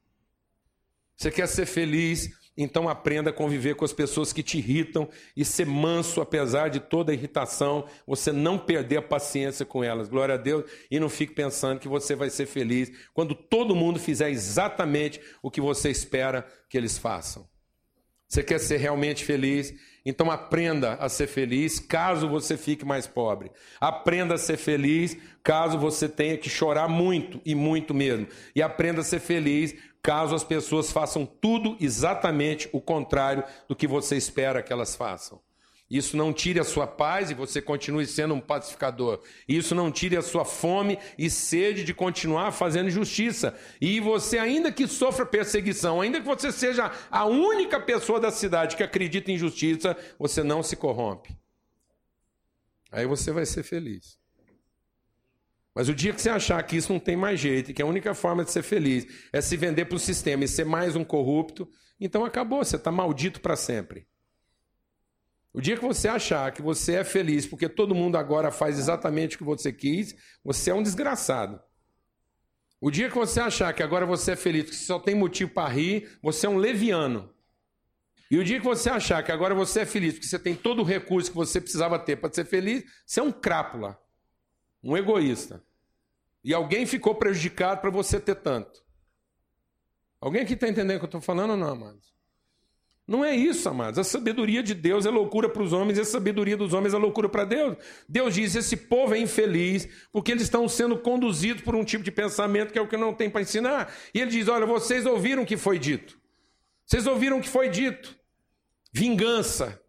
Você 1.17 1.31
quer 1.31 1.47
ser 1.47 1.67
feliz, 1.67 2.29
então 2.57 2.89
aprenda 2.89 3.31
a 3.31 3.33
conviver 3.33 3.75
com 3.75 3.85
as 3.85 3.93
pessoas 3.93 4.33
que 4.33 4.43
te 4.43 4.59
irritam 4.59 5.09
e 5.37 5.45
ser 5.45 5.67
manso 5.67 6.21
apesar 6.21 6.69
de 6.69 6.81
toda 6.81 7.11
a 7.11 7.15
irritação, 7.15 7.87
você 8.07 8.31
não 8.31 8.59
perder 8.59 8.99
a 8.99 9.03
paciência 9.03 9.65
com 9.65 9.83
elas. 9.83 10.09
Glória 10.09 10.35
a 10.35 10.39
Deus. 10.39 10.65
E 10.91 11.01
não 11.01 11.09
fique 11.09 11.35
pensando 11.35 11.81
que 11.81 11.89
você 11.89 12.15
vai 12.15 12.29
ser 12.29 12.47
feliz 12.47 12.93
quando 13.15 13.35
todo 13.35 13.75
mundo 13.75 13.99
fizer 13.99 14.31
exatamente 14.31 15.21
o 15.43 15.51
que 15.51 15.61
você 15.61 15.91
espera 15.91 16.47
que 16.69 16.77
eles 16.77 16.99
façam. 16.99 17.49
Você 18.29 18.43
quer 18.43 18.59
ser 18.59 18.79
realmente 18.79 19.25
feliz? 19.25 19.75
Então 20.05 20.31
aprenda 20.31 20.95
a 20.95 21.09
ser 21.09 21.27
feliz 21.27 21.79
caso 21.79 22.29
você 22.29 22.57
fique 22.57 22.85
mais 22.85 23.07
pobre. 23.07 23.51
Aprenda 23.81 24.35
a 24.35 24.39
ser 24.39 24.57
feliz 24.57 25.17
caso 25.43 25.79
você 25.79 26.09
tenha 26.09 26.37
que 26.37 26.49
chorar 26.49 26.89
muito 26.89 27.41
e 27.45 27.55
muito 27.55 27.93
mesmo. 27.93 28.27
E 28.55 28.63
aprenda 28.63 29.03
a 29.03 29.05
ser 29.05 29.21
feliz 29.21 29.75
caso 30.03 30.35
as 30.35 30.43
pessoas 30.43 30.91
façam 30.91 31.25
tudo 31.25 31.77
exatamente 31.81 32.69
o 32.73 32.81
contrário 32.81 33.45
do 33.69 33.77
que 33.77 33.87
você 33.87 34.17
espera 34.17 34.63
que 34.63 34.73
elas 34.73 34.97
façam. 34.97 35.41
Isso 35.93 36.17
não 36.17 36.33
tire 36.33 36.59
a 36.59 36.65
sua 36.65 36.87
paz 36.87 37.31
e 37.31 37.35
você 37.35 37.61
continue 37.61 38.07
sendo 38.07 38.33
um 38.33 38.41
pacificador. 38.41 39.21
Isso 39.47 39.75
não 39.75 39.93
tire 39.93 40.17
a 40.17 40.23
sua 40.23 40.43
fome 40.43 40.99
e 41.19 41.29
sede 41.29 41.85
de 41.85 41.93
continuar 41.93 42.51
fazendo 42.51 42.89
justiça. 42.89 43.55
E 43.79 44.01
você, 44.01 44.39
ainda 44.39 44.73
que 44.73 44.89
sofra 44.89 45.27
perseguição, 45.27 46.01
ainda 46.01 46.19
que 46.19 46.27
você 46.27 46.51
seja 46.51 46.91
a 47.11 47.27
única 47.27 47.79
pessoa 47.79 48.19
da 48.19 48.31
cidade 48.31 48.75
que 48.75 48.83
acredita 48.83 49.31
em 49.31 49.37
justiça, 49.37 49.95
você 50.19 50.43
não 50.43 50.63
se 50.63 50.77
corrompe. 50.77 51.37
Aí 52.91 53.05
você 53.05 53.31
vai 53.31 53.45
ser 53.45 53.63
feliz. 53.63 54.22
Mas 55.75 55.89
o 55.89 55.95
dia 55.95 56.13
que 56.13 56.21
você 56.21 56.29
achar 56.29 56.63
que 56.63 56.77
isso 56.77 56.93
não 56.93 57.01
tem 57.01 57.17
mais 57.17 57.41
jeito 57.41 57.73
que 57.73 57.83
a 57.83 57.87
única 57.87 58.15
forma 58.15 58.45
de 58.45 58.51
ser 58.51 58.63
feliz 58.63 59.07
é 59.33 59.41
se 59.41 59.57
vender 59.57 59.87
para 59.87 59.97
o 59.97 59.99
sistema 59.99 60.45
e 60.45 60.49
ser 60.49 60.65
mais 60.65 60.95
um 60.95 61.05
corrupto, 61.05 61.69
então 61.99 62.25
acabou, 62.25 62.63
você 62.63 62.77
está 62.77 62.91
maldito 62.91 63.41
para 63.41 63.57
sempre. 63.57 64.07
O 65.55 65.61
dia 65.61 65.77
que 65.77 65.85
você 65.85 66.09
achar 66.09 66.51
que 66.53 66.63
você 66.63 66.97
é 66.97 67.05
feliz 67.05 67.47
porque 67.47 67.69
todo 67.69 67.95
mundo 67.95 68.17
agora 68.17 68.51
faz 68.51 68.79
exatamente 68.79 69.37
o 69.37 69.39
que 69.39 69.45
você 69.45 69.73
quis, 69.73 70.15
você 70.45 70.71
é 70.71 70.75
um 70.75 70.83
desgraçado. 70.83 71.61
O 72.81 72.91
dia 72.91 73.09
que 73.09 73.15
você 73.15 73.39
achar 73.39 73.73
que 73.73 73.83
agora 73.83 74.05
você 74.05 74.33
é 74.33 74.37
feliz 74.37 74.65
porque 74.65 74.79
só 74.79 74.99
tem 74.99 75.15
motivo 75.15 75.53
para 75.53 75.69
rir, 75.69 76.19
você 76.23 76.47
é 76.47 76.51
um 76.51 76.57
leviano. 76.57 77.33
E 78.31 78.39
o 78.39 78.45
dia 78.45 78.59
que 78.59 78.65
você 78.65 78.89
achar 78.89 79.23
que 79.23 79.31
agora 79.31 79.55
você 79.55 79.81
é 79.81 79.87
feliz 79.87 80.15
porque 80.15 80.27
você 80.27 80.39
tem 80.39 80.55
todo 80.55 80.81
o 80.81 80.85
recurso 80.85 81.31
que 81.31 81.37
você 81.37 81.61
precisava 81.61 81.99
ter 81.99 82.17
para 82.17 82.33
ser 82.33 82.47
feliz, 82.47 82.83
você 83.07 83.21
é 83.21 83.23
um 83.23 83.31
crápula, 83.31 83.99
um 84.83 84.97
egoísta. 84.97 85.63
E 86.45 86.53
alguém 86.53 86.87
ficou 86.87 87.15
prejudicado 87.15 87.81
para 87.81 87.91
você 87.91 88.19
ter 88.19 88.35
tanto. 88.37 88.83
Alguém 90.21 90.43
aqui 90.43 90.55
está 90.55 90.69
entendendo 90.69 90.97
o 90.97 90.99
que 91.01 91.05
eu 91.05 91.09
estou 91.09 91.21
falando 91.21 91.51
ou 91.51 91.57
não, 91.57 91.71
amados? 91.73 92.13
Não 93.07 93.25
é 93.25 93.35
isso, 93.35 93.69
amados. 93.69 93.99
A 93.99 94.05
sabedoria 94.05 94.63
de 94.63 94.75
Deus 94.75 95.05
é 95.05 95.11
loucura 95.11 95.49
para 95.49 95.63
os 95.63 95.73
homens 95.73 95.99
e 95.99 96.03
a 96.03 96.05
sabedoria 96.05 96.57
dos 96.57 96.73
homens 96.73 96.95
é 96.95 96.99
loucura 96.99 97.29
para 97.29 97.45
Deus. 97.45 97.77
Deus 98.09 98.35
diz: 98.35 98.55
esse 98.55 98.77
povo 98.77 99.15
é 99.15 99.19
infeliz 99.19 99.89
porque 100.13 100.31
eles 100.31 100.45
estão 100.45 100.69
sendo 100.69 100.97
conduzidos 100.97 101.63
por 101.63 101.75
um 101.75 101.85
tipo 101.85 102.05
de 102.05 102.13
pensamento 102.13 102.73
que 102.73 102.79
é 102.79 102.83
o 102.83 102.87
que 102.87 102.97
não 102.97 103.13
tem 103.13 103.29
para 103.29 103.43
ensinar. 103.43 103.93
E 104.15 104.21
ele 104.21 104.31
diz: 104.31 104.47
olha, 104.47 104.65
vocês 104.65 105.05
ouviram 105.05 105.43
o 105.43 105.47
que 105.47 105.57
foi 105.57 105.79
dito. 105.79 106.19
Vocês 106.87 107.07
ouviram 107.07 107.39
o 107.39 107.43
que 107.43 107.49
foi 107.49 107.69
dito. 107.69 108.17
Vingança. 108.93 109.81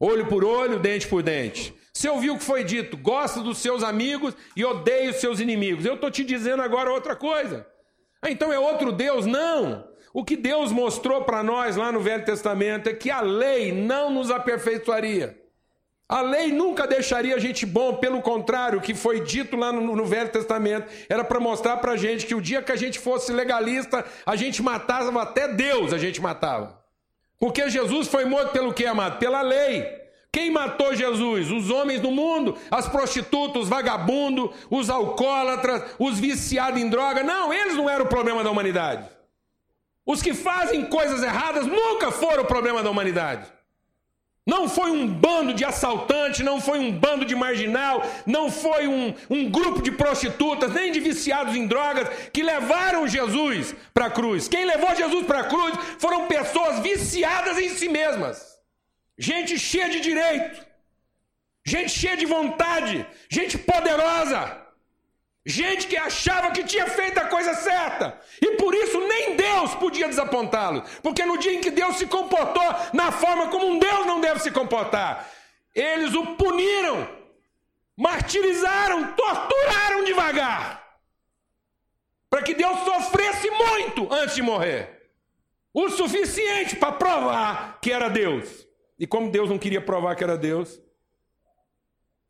Olho 0.00 0.26
por 0.26 0.42
olho, 0.42 0.80
dente 0.80 1.06
por 1.06 1.22
dente. 1.22 1.74
Você 1.92 2.08
ouviu 2.08 2.34
o 2.34 2.38
que 2.38 2.44
foi 2.44 2.64
dito? 2.64 2.96
Gosta 2.96 3.40
dos 3.40 3.58
seus 3.58 3.82
amigos 3.82 4.34
e 4.56 4.64
odeia 4.64 5.10
os 5.10 5.16
seus 5.16 5.40
inimigos. 5.40 5.84
Eu 5.84 5.94
estou 5.94 6.10
te 6.10 6.24
dizendo 6.24 6.62
agora 6.62 6.90
outra 6.90 7.14
coisa. 7.14 7.66
Ah, 8.20 8.30
então 8.30 8.52
é 8.52 8.58
outro 8.58 8.92
Deus? 8.92 9.26
Não. 9.26 9.86
O 10.14 10.24
que 10.24 10.36
Deus 10.36 10.72
mostrou 10.72 11.24
para 11.24 11.42
nós 11.42 11.76
lá 11.76 11.92
no 11.92 12.00
Velho 12.00 12.24
Testamento 12.24 12.88
é 12.88 12.94
que 12.94 13.10
a 13.10 13.20
lei 13.20 13.72
não 13.72 14.10
nos 14.10 14.30
aperfeiçoaria. 14.30 15.38
A 16.08 16.20
lei 16.20 16.52
nunca 16.52 16.86
deixaria 16.86 17.34
a 17.34 17.38
gente 17.38 17.64
bom, 17.64 17.96
pelo 17.96 18.20
contrário, 18.20 18.78
o 18.78 18.82
que 18.82 18.94
foi 18.94 19.20
dito 19.20 19.56
lá 19.56 19.72
no, 19.72 19.96
no 19.96 20.04
Velho 20.04 20.28
Testamento 20.28 20.86
era 21.08 21.24
para 21.24 21.40
mostrar 21.40 21.78
para 21.78 21.92
a 21.92 21.96
gente 21.96 22.26
que 22.26 22.34
o 22.34 22.40
dia 22.40 22.60
que 22.60 22.72
a 22.72 22.76
gente 22.76 22.98
fosse 22.98 23.32
legalista, 23.32 24.04
a 24.26 24.36
gente 24.36 24.62
matava 24.62 25.22
até 25.22 25.48
Deus, 25.48 25.92
a 25.92 25.98
gente 25.98 26.20
matava. 26.20 26.78
Porque 27.38 27.68
Jesus 27.70 28.08
foi 28.08 28.26
morto 28.26 28.52
pelo 28.52 28.74
que, 28.74 28.84
amado? 28.84 29.18
Pela 29.18 29.40
lei. 29.40 30.01
Quem 30.32 30.50
matou 30.50 30.94
Jesus? 30.94 31.50
Os 31.50 31.68
homens 31.68 32.00
do 32.00 32.10
mundo, 32.10 32.56
as 32.70 32.88
prostitutas, 32.88 33.64
os 33.64 33.68
vagabundos, 33.68 34.50
os 34.70 34.88
alcoólatras, 34.88 35.94
os 35.98 36.18
viciados 36.18 36.80
em 36.80 36.88
droga. 36.88 37.22
Não, 37.22 37.52
eles 37.52 37.76
não 37.76 37.88
eram 37.88 38.06
o 38.06 38.08
problema 38.08 38.42
da 38.42 38.50
humanidade. 38.50 39.06
Os 40.06 40.22
que 40.22 40.32
fazem 40.32 40.86
coisas 40.86 41.22
erradas 41.22 41.66
nunca 41.66 42.10
foram 42.10 42.44
o 42.44 42.46
problema 42.46 42.82
da 42.82 42.90
humanidade. 42.90 43.46
Não 44.44 44.68
foi 44.68 44.90
um 44.90 45.06
bando 45.06 45.54
de 45.54 45.64
assaltantes, 45.64 46.40
não 46.40 46.60
foi 46.60 46.80
um 46.80 46.90
bando 46.90 47.24
de 47.24 47.34
marginal, 47.34 48.02
não 48.26 48.50
foi 48.50 48.88
um, 48.88 49.14
um 49.30 49.48
grupo 49.48 49.80
de 49.80 49.92
prostitutas, 49.92 50.72
nem 50.72 50.90
de 50.90 50.98
viciados 50.98 51.54
em 51.54 51.66
drogas 51.66 52.08
que 52.32 52.42
levaram 52.42 53.06
Jesus 53.06 53.72
para 53.94 54.06
a 54.06 54.10
cruz. 54.10 54.48
Quem 54.48 54.64
levou 54.64 54.96
Jesus 54.96 55.24
para 55.26 55.40
a 55.40 55.44
cruz 55.44 55.74
foram 55.98 56.26
pessoas 56.26 56.80
viciadas 56.80 57.56
em 57.56 57.68
si 57.68 57.88
mesmas, 57.88 58.51
gente 59.18 59.58
cheia 59.58 59.88
de 59.88 60.00
direito, 60.00 60.66
gente 61.64 61.90
cheia 61.90 62.16
de 62.16 62.26
vontade, 62.26 63.06
gente 63.28 63.58
poderosa. 63.58 64.62
Gente 65.44 65.88
que 65.88 65.96
achava 65.96 66.52
que 66.52 66.62
tinha 66.62 66.86
feito 66.86 67.18
a 67.18 67.26
coisa 67.26 67.52
certa. 67.54 68.16
E 68.40 68.52
por 68.56 68.72
isso 68.74 69.00
nem 69.00 69.36
Deus 69.36 69.74
podia 69.74 70.06
desapontá-los. 70.06 70.88
Porque 71.00 71.24
no 71.24 71.36
dia 71.36 71.52
em 71.52 71.60
que 71.60 71.70
Deus 71.70 71.96
se 71.96 72.06
comportou 72.06 72.62
na 72.92 73.10
forma 73.10 73.48
como 73.48 73.66
um 73.66 73.78
Deus 73.78 74.06
não 74.06 74.20
deve 74.20 74.38
se 74.38 74.52
comportar, 74.52 75.28
eles 75.74 76.14
o 76.14 76.36
puniram, 76.36 77.08
martirizaram, 77.96 79.14
torturaram 79.14 80.04
devagar. 80.04 80.80
Para 82.30 82.42
que 82.42 82.54
Deus 82.54 82.78
sofresse 82.80 83.50
muito 83.50 84.12
antes 84.12 84.36
de 84.36 84.42
morrer. 84.42 85.10
O 85.74 85.88
suficiente 85.90 86.76
para 86.76 86.92
provar 86.92 87.78
que 87.80 87.90
era 87.90 88.08
Deus. 88.08 88.66
E 89.02 89.06
como 89.08 89.32
Deus 89.32 89.50
não 89.50 89.58
queria 89.58 89.80
provar 89.80 90.14
que 90.14 90.22
era 90.22 90.38
Deus, 90.38 90.80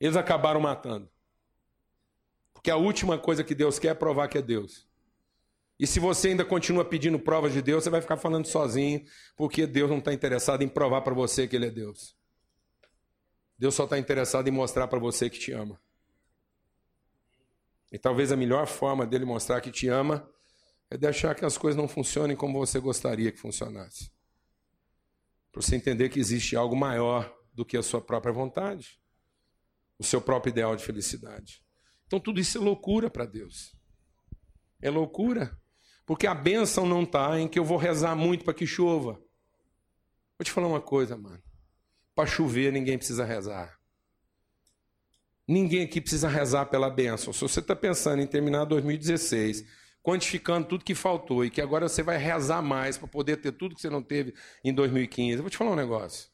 eles 0.01 0.17
acabaram 0.17 0.59
matando. 0.59 1.07
Porque 2.55 2.71
a 2.71 2.77
última 2.77 3.19
coisa 3.19 3.45
que 3.45 3.55
Deus 3.55 3.79
quer 3.79 3.89
é 3.89 3.95
provar 3.95 4.27
que 4.27 4.39
é 4.39 4.43
Deus. 4.43 4.89
E 5.79 5.87
se 5.87 6.01
você 6.01 6.29
ainda 6.29 6.47
continua 6.47 6.83
pedindo 6.83 7.19
provas 7.19 7.53
de 7.53 7.61
Deus, 7.61 7.85
você 7.85 7.91
vai 7.91 8.01
ficar 8.01 8.17
falando 8.17 8.47
sozinho, 8.47 9.05
porque 9.37 9.67
Deus 9.67 9.91
não 9.91 9.99
está 9.99 10.15
interessado 10.15 10.63
em 10.63 10.69
provar 10.69 11.03
para 11.03 11.13
você 11.13 11.47
que 11.47 11.55
Ele 11.55 11.67
é 11.67 11.71
Deus. 11.71 12.17
Deus 13.59 13.75
só 13.75 13.85
está 13.85 13.99
interessado 13.99 14.49
em 14.49 14.51
mostrar 14.51 14.89
para 14.89 14.99
você 14.99 15.29
que 15.29 15.39
te 15.39 15.53
ama. 15.53 15.79
E 17.93 17.99
talvez 17.99 18.33
a 18.33 18.37
melhor 18.37 18.67
forma 18.67 19.05
dele 19.05 19.27
mostrar 19.27 19.61
que 19.61 19.71
te 19.71 19.89
ama 19.89 20.27
é 20.89 20.97
deixar 20.97 21.35
que 21.35 21.45
as 21.45 21.59
coisas 21.59 21.77
não 21.77 21.87
funcionem 21.87 22.35
como 22.35 22.59
você 22.59 22.81
gostaria 22.81 23.31
que 23.31 23.39
funcionasse. 23.39 24.11
Para 25.53 25.61
você 25.61 25.77
entender 25.77 26.09
que 26.09 26.19
existe 26.19 26.57
algo 26.57 26.75
maior 26.75 27.33
do 27.53 27.65
que 27.65 27.77
a 27.77 27.83
sua 27.83 28.01
própria 28.01 28.33
vontade, 28.33 28.99
o 29.99 30.05
seu 30.05 30.21
próprio 30.21 30.51
ideal 30.51 30.75
de 30.75 30.83
felicidade. 30.83 31.63
Então 32.07 32.19
tudo 32.19 32.41
isso 32.41 32.57
é 32.57 32.61
loucura 32.61 33.11
para 33.11 33.27
Deus. 33.27 33.77
É 34.81 34.91
loucura. 34.91 35.57
Porque 36.05 36.27
a 36.27 36.35
bênção 36.35 36.87
não 36.87 37.03
está 37.03 37.39
em 37.39 37.47
que 37.47 37.59
eu 37.59 37.65
vou 37.65 37.77
rezar 37.77 38.17
muito 38.17 38.45
para 38.45 38.55
que 38.55 38.67
chova. 38.67 39.13
Vou 40.39 40.45
te 40.45 40.51
falar 40.51 40.67
uma 40.67 40.81
coisa, 40.81 41.17
mano. 41.17 41.43
Para 42.15 42.27
chover, 42.27 42.73
ninguém 42.73 42.99
precisa 42.99 43.25
rezar. 43.25 43.79
Ninguém 45.47 45.85
aqui 45.85 46.01
precisa 46.01 46.29
rezar 46.29 46.67
pela 46.67 46.91
bênção. 46.91 47.33
Se 47.33 47.41
você 47.41 47.61
está 47.61 47.77
pensando 47.77 48.23
em 48.23 48.27
terminar 48.27 48.65
2016, 48.65 49.65
quantificando 50.03 50.67
tudo 50.67 50.85
que 50.85 50.95
faltou 50.95 51.45
e 51.45 51.51
que 51.51 51.61
agora 51.61 51.89
você 51.89 52.03
vai 52.03 52.19
rezar 52.19 52.61
mais 52.61 52.99
para 52.99 53.07
poder 53.07 53.37
ter 53.37 53.53
tudo 53.53 53.75
que 53.75 53.81
você 53.81 53.91
não 53.91 54.03
teve 54.03 54.35
em 54.65 54.75
2015, 54.75 55.37
eu 55.37 55.43
vou 55.43 55.51
te 55.51 55.57
falar 55.57 55.71
um 55.71 55.77
negócio. 55.77 56.29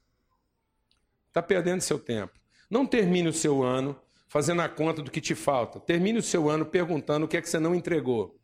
Está 1.29 1.43
perdendo 1.43 1.81
seu 1.81 1.99
tempo. 1.99 2.33
Não 2.71 2.87
termine 2.87 3.29
o 3.29 3.33
seu 3.33 3.63
ano 3.63 4.01
fazendo 4.29 4.63
a 4.63 4.69
conta 4.69 5.03
do 5.03 5.11
que 5.11 5.21
te 5.21 5.35
falta. 5.35 5.81
Termine 5.81 6.19
o 6.19 6.23
seu 6.23 6.49
ano 6.49 6.65
perguntando 6.65 7.27
o 7.27 7.29
que 7.29 7.37
é 7.37 7.43
que 7.43 7.49
você 7.49 7.59
não 7.59 7.75
entregou. 7.75 8.38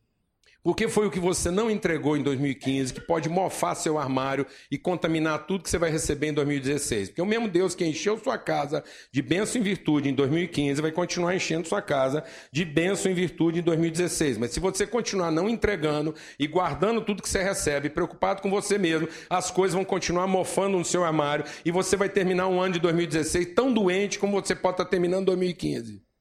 Porque 0.65 0.89
foi 0.89 1.07
o 1.07 1.11
que 1.11 1.21
você 1.21 1.51
não 1.51 1.71
entregou 1.71 2.17
em 2.17 2.23
2015 2.23 2.95
que 2.95 3.01
pode 3.03 3.29
mofar 3.29 3.75
seu 3.75 3.99
armário 3.99 4.47
e 4.71 4.79
contaminar 4.79 5.47
tudo 5.47 5.63
que 5.63 5.69
você 5.69 5.77
vai 5.77 5.91
receber 5.91 6.29
em 6.29 6.33
2016. 6.33 7.11
Porque 7.11 7.21
o 7.21 7.27
mesmo 7.27 7.49
Deus 7.49 7.75
que 7.75 7.85
encheu 7.85 8.17
sua 8.17 8.39
casa 8.39 8.83
de 9.13 9.21
bênção 9.21 9.61
e 9.61 9.65
virtude 9.65 10.09
em 10.09 10.15
2015 10.15 10.81
vai 10.81 10.91
continuar 10.91 11.37
enchendo 11.37 11.69
sua 11.69 11.83
casa 11.83 12.25
de 12.51 12.65
bênção 12.65 13.13
e 13.13 13.15
virtude 13.15 13.61
em 13.61 13.63
2016. 13.63 14.39
Mas 14.39 14.53
se 14.53 14.61
você 14.61 14.87
continuar 14.87 15.31
não 15.31 15.51
entregando 15.51 16.15
e 16.39 16.47
guardando 16.47 17.03
tudo 17.03 17.23
que 17.23 17.29
você 17.29 17.43
recebe, 17.43 17.91
preocupado 17.91 18.41
com 18.41 18.49
você 18.49 18.79
mesmo, 18.79 19.07
as 19.29 19.51
coisas 19.51 19.75
vão 19.75 19.85
continuar 19.85 20.27
mofando 20.27 20.79
no 20.79 20.85
seu 20.85 21.05
armário 21.05 21.45
e 21.63 21.71
você 21.71 21.95
vai 21.95 22.09
terminar 22.09 22.49
um 22.49 22.59
ano 22.59 22.73
de 22.73 22.81
2016 22.81 23.49
tão 23.55 23.71
doente 23.71 24.19
como 24.19 24.41
você 24.41 24.55
pode 24.55 24.77
estar 24.77 24.87
terminando 24.87 25.27
2015 25.27 26.14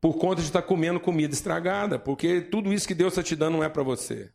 por 0.00 0.18
conta 0.18 0.40
de 0.40 0.48
estar 0.48 0.62
comendo 0.62 1.00
comida 1.00 1.34
estragada, 1.34 1.98
porque 1.98 2.40
tudo 2.40 2.72
isso 2.72 2.86
que 2.86 2.94
Deus 2.94 3.12
está 3.12 3.22
te 3.22 3.34
dando 3.34 3.54
não 3.54 3.64
é 3.64 3.68
para 3.68 3.82
você. 3.82 4.30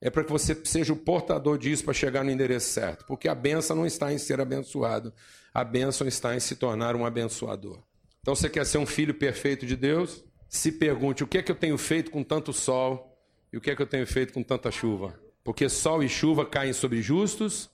É 0.00 0.10
para 0.10 0.24
que 0.24 0.30
você 0.30 0.60
seja 0.64 0.92
o 0.92 0.96
portador 0.96 1.56
disso 1.56 1.84
para 1.84 1.94
chegar 1.94 2.24
no 2.24 2.30
endereço 2.30 2.68
certo. 2.68 3.06
Porque 3.06 3.28
a 3.28 3.34
benção 3.34 3.76
não 3.76 3.86
está 3.86 4.12
em 4.12 4.18
ser 4.18 4.40
abençoado, 4.40 5.14
a 5.52 5.64
benção 5.64 6.06
está 6.06 6.36
em 6.36 6.40
se 6.40 6.56
tornar 6.56 6.94
um 6.94 7.06
abençoador. 7.06 7.82
Então 8.20 8.34
você 8.34 8.48
quer 8.48 8.66
ser 8.66 8.78
um 8.78 8.86
filho 8.86 9.14
perfeito 9.14 9.64
de 9.64 9.76
Deus? 9.76 10.24
Se 10.48 10.72
pergunte: 10.72 11.24
o 11.24 11.26
que 11.26 11.38
é 11.38 11.42
que 11.42 11.50
eu 11.50 11.56
tenho 11.56 11.78
feito 11.78 12.10
com 12.10 12.22
tanto 12.22 12.52
sol 12.52 13.18
e 13.52 13.56
o 13.56 13.60
que 13.60 13.70
é 13.70 13.76
que 13.76 13.82
eu 13.82 13.86
tenho 13.86 14.06
feito 14.06 14.32
com 14.32 14.42
tanta 14.42 14.70
chuva? 14.70 15.18
Porque 15.42 15.68
sol 15.68 16.02
e 16.02 16.08
chuva 16.08 16.44
caem 16.44 16.72
sobre 16.72 17.00
justos 17.00 17.70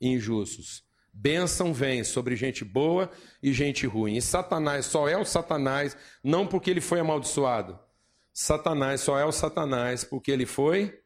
e 0.00 0.08
injustos. 0.08 0.82
Bênção 1.12 1.74
vem 1.74 2.02
sobre 2.02 2.34
gente 2.34 2.64
boa 2.64 3.10
e 3.42 3.52
gente 3.52 3.86
ruim. 3.86 4.16
E 4.16 4.22
Satanás 4.22 4.86
só 4.86 5.06
é 5.08 5.16
o 5.16 5.24
Satanás 5.24 5.96
não 6.24 6.46
porque 6.46 6.70
ele 6.70 6.80
foi 6.80 7.00
amaldiçoado. 7.00 7.78
Satanás 8.32 9.02
só 9.02 9.18
é 9.18 9.24
o 9.24 9.32
Satanás 9.32 10.04
porque 10.04 10.30
ele 10.30 10.46
foi 10.46 10.98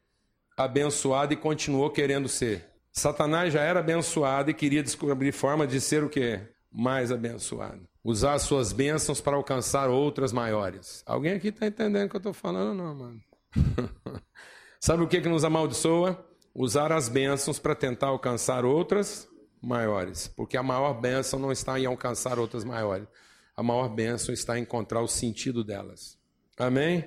abençoado 0.55 1.33
e 1.33 1.37
continuou 1.37 1.89
querendo 1.89 2.29
ser. 2.29 2.65
Satanás 2.91 3.53
já 3.53 3.61
era 3.61 3.81
abençoado 3.81 4.49
e 4.49 4.53
queria 4.53 4.81
descobrir 4.81 5.33
forma 5.33 5.67
de 5.67 5.79
ser 5.81 6.03
o 6.03 6.09
que? 6.09 6.39
Mais 6.71 7.11
abençoado. 7.11 7.87
Usar 8.01 8.39
suas 8.39 8.71
bênçãos 8.71 9.19
para 9.19 9.35
alcançar 9.35 9.89
outras 9.89 10.31
maiores. 10.31 11.03
Alguém 11.05 11.33
aqui 11.33 11.49
está 11.49 11.67
entendendo 11.67 12.07
o 12.07 12.09
que 12.09 12.15
eu 12.15 12.19
estou 12.19 12.33
falando, 12.33 12.73
não, 12.73 12.95
mano? 12.95 13.21
Sabe 14.79 15.03
o 15.03 15.07
que, 15.07 15.19
que 15.19 15.27
nos 15.27 15.43
amaldiçoa? 15.43 16.25
Usar 16.55 16.93
as 16.93 17.09
bênçãos 17.09 17.59
para 17.59 17.75
tentar 17.75 18.07
alcançar 18.07 18.63
outras 18.63 19.27
maiores, 19.61 20.27
porque 20.27 20.57
a 20.57 20.63
maior 20.63 20.93
bênção 20.93 21.39
não 21.39 21.51
está 21.51 21.79
em 21.79 21.85
alcançar 21.85 22.39
outras 22.39 22.63
maiores. 22.63 23.07
a 23.55 23.63
maior 23.63 23.89
bênção 23.89 24.33
está 24.33 24.57
em 24.57 24.61
encontrar 24.61 25.01
o 25.01 25.07
sentido 25.07 25.63
delas. 25.63 26.17
Amém? 26.57 27.03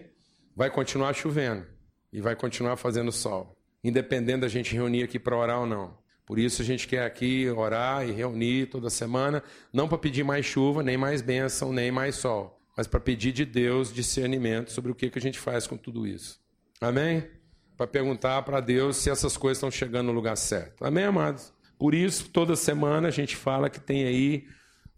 Vai 0.56 0.68
continuar 0.68 1.14
chovendo 1.14 1.64
e 2.12 2.20
vai 2.20 2.34
continuar 2.34 2.76
fazendo 2.76 3.12
sol, 3.12 3.56
independente 3.84 4.40
da 4.40 4.48
gente 4.48 4.74
reunir 4.74 5.04
aqui 5.04 5.18
para 5.18 5.36
orar 5.36 5.60
ou 5.60 5.66
não. 5.66 5.98
Por 6.26 6.38
isso 6.38 6.62
a 6.62 6.64
gente 6.64 6.86
quer 6.86 7.04
aqui 7.04 7.48
orar 7.50 8.08
e 8.08 8.12
reunir 8.12 8.66
toda 8.66 8.90
semana, 8.90 9.42
não 9.72 9.88
para 9.88 9.98
pedir 9.98 10.24
mais 10.24 10.44
chuva, 10.46 10.82
nem 10.82 10.96
mais 10.96 11.22
bênção, 11.22 11.72
nem 11.72 11.90
mais 11.90 12.16
sol, 12.16 12.60
mas 12.76 12.86
para 12.86 13.00
pedir 13.00 13.32
de 13.32 13.44
Deus 13.44 13.92
discernimento 13.92 14.70
sobre 14.70 14.90
o 14.92 14.94
que, 14.94 15.10
que 15.10 15.18
a 15.18 15.22
gente 15.22 15.38
faz 15.38 15.66
com 15.66 15.76
tudo 15.76 16.06
isso. 16.06 16.40
Amém? 16.80 17.28
Para 17.76 17.86
perguntar 17.86 18.42
para 18.42 18.60
Deus 18.60 18.96
se 18.96 19.10
essas 19.10 19.36
coisas 19.36 19.58
estão 19.58 19.70
chegando 19.70 20.08
no 20.08 20.12
lugar 20.12 20.36
certo. 20.36 20.84
Amém, 20.84 21.04
amados? 21.04 21.52
Por 21.80 21.94
isso, 21.94 22.28
toda 22.28 22.56
semana 22.56 23.08
a 23.08 23.10
gente 23.10 23.34
fala 23.34 23.70
que 23.70 23.80
tem 23.80 24.04
aí 24.04 24.46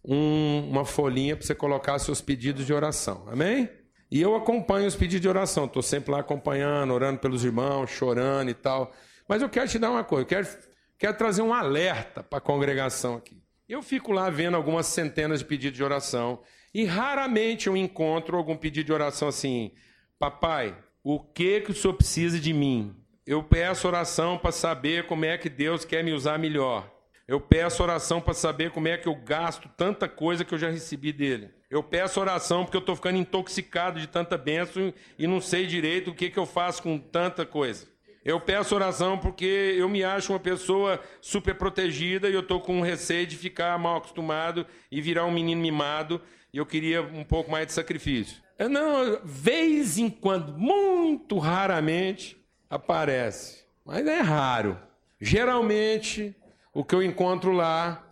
um, 0.05 0.69
uma 0.69 0.85
folhinha 0.85 1.37
para 1.37 1.47
você 1.47 1.55
colocar 1.55 1.97
seus 2.01 2.21
pedidos 2.21 2.67
de 2.67 2.75
oração. 2.75 3.25
Amém? 3.29 3.71
E 4.11 4.21
eu 4.21 4.35
acompanho 4.35 4.89
os 4.89 4.97
pedidos 4.97 5.21
de 5.21 5.29
oração. 5.29 5.67
Estou 5.67 5.81
sempre 5.81 6.11
lá 6.11 6.19
acompanhando, 6.19 6.93
orando 6.93 7.21
pelos 7.21 7.45
irmãos, 7.45 7.89
chorando 7.89 8.51
e 8.51 8.55
tal. 8.55 8.93
Mas 9.29 9.43
eu 9.43 9.49
quero 9.49 9.69
te 9.69 9.79
dar 9.79 9.93
uma 9.93 10.03
coisa. 10.03 10.25
Eu 10.25 10.27
quero, 10.27 10.49
quero 10.99 11.17
trazer 11.17 11.43
um 11.43 11.55
alerta 11.55 12.21
para 12.21 12.39
a 12.39 12.43
congregação 12.43 13.15
aqui. 13.15 13.41
Eu 13.69 13.81
fico 13.81 14.11
lá 14.11 14.29
vendo 14.29 14.57
algumas 14.57 14.87
centenas 14.87 15.39
de 15.39 15.45
pedidos 15.45 15.77
de 15.77 15.85
oração. 15.85 16.41
E 16.75 16.85
raramente 16.85 17.69
eu 17.69 17.77
encontro 17.77 18.37
algum 18.37 18.57
pedido 18.57 18.87
de 18.87 18.93
oração 18.93 19.29
assim. 19.29 19.71
Papai, 20.19 20.77
o 21.05 21.21
que, 21.21 21.61
que 21.61 21.71
o 21.71 21.75
senhor 21.75 21.95
precisa 21.95 22.41
de 22.41 22.53
mim? 22.53 22.93
Eu 23.25 23.41
peço 23.41 23.87
oração 23.87 24.37
para 24.37 24.51
saber 24.51 25.07
como 25.07 25.25
é 25.25 25.39
que 25.39 25.49
Deus 25.49 25.85
quer 25.85 26.03
me 26.03 26.13
usar 26.13 26.39
melhor. 26.41 26.91
Eu 27.29 27.41
peço 27.41 27.81
oração 27.81 28.21
para 28.21 28.35
saber 28.35 28.73
como 28.73 28.89
é 28.89 28.99
que 28.99 29.07
eu 29.07 29.15
gasto 29.15 29.71
tanta 29.77 30.09
coisa 30.09 30.45
que 30.45 30.53
eu 30.53 30.59
já 30.59 30.69
recebi 30.69 31.13
dele. 31.13 31.51
Eu 31.71 31.85
peço 31.85 32.21
oração 32.21 32.65
porque 32.65 32.77
eu 32.77 32.81
estou 32.81 32.97
ficando 32.97 33.19
intoxicado 33.19 34.01
de 34.01 34.09
tanta 34.09 34.37
bênção 34.37 34.93
e 35.17 35.29
não 35.29 35.41
sei 35.41 35.67
direito 35.67 36.11
o 36.11 36.15
que, 36.15 36.31
que 36.31 36.39
eu 36.39 36.45
faço 36.45 36.83
com 36.83 36.99
tanta 36.99 37.47
coisa. 37.47 37.87
Eu 38.25 38.41
peço 38.41 38.75
oração 38.75 39.17
porque 39.17 39.77
eu 39.79 39.89
me 39.89 40.03
acho 40.03 40.33
uma 40.33 40.41
pessoa 40.41 41.01
super 41.21 41.55
protegida 41.55 42.29
e 42.29 42.35
eu 42.35 42.41
estou 42.41 42.61
com 42.61 42.81
receio 42.81 43.27
de 43.27 43.37
ficar 43.37 43.79
mal 43.79 43.99
acostumado 43.99 44.67
e 44.91 45.01
virar 45.01 45.25
um 45.27 45.33
menino 45.33 45.61
mimado 45.61 46.21
e 46.53 46.59
eu 46.59 46.67
queria 46.67 47.01
um 47.03 47.23
pouco 47.23 47.53
mais 47.53 47.69
de 47.69 47.73
sacrifício. 47.73 48.43
Eu 48.59 48.69
não, 48.69 49.21
vez 49.25 49.97
em 49.97 50.11
quando, 50.11 50.59
muito 50.59 51.39
raramente, 51.39 52.42
aparece, 52.73 53.65
mas 53.85 54.07
é 54.07 54.21
raro. 54.21 54.79
Geralmente 55.21 56.35
o 56.73 56.83
que 56.83 56.95
eu 56.95 57.03
encontro 57.03 57.53
lá 57.53 58.03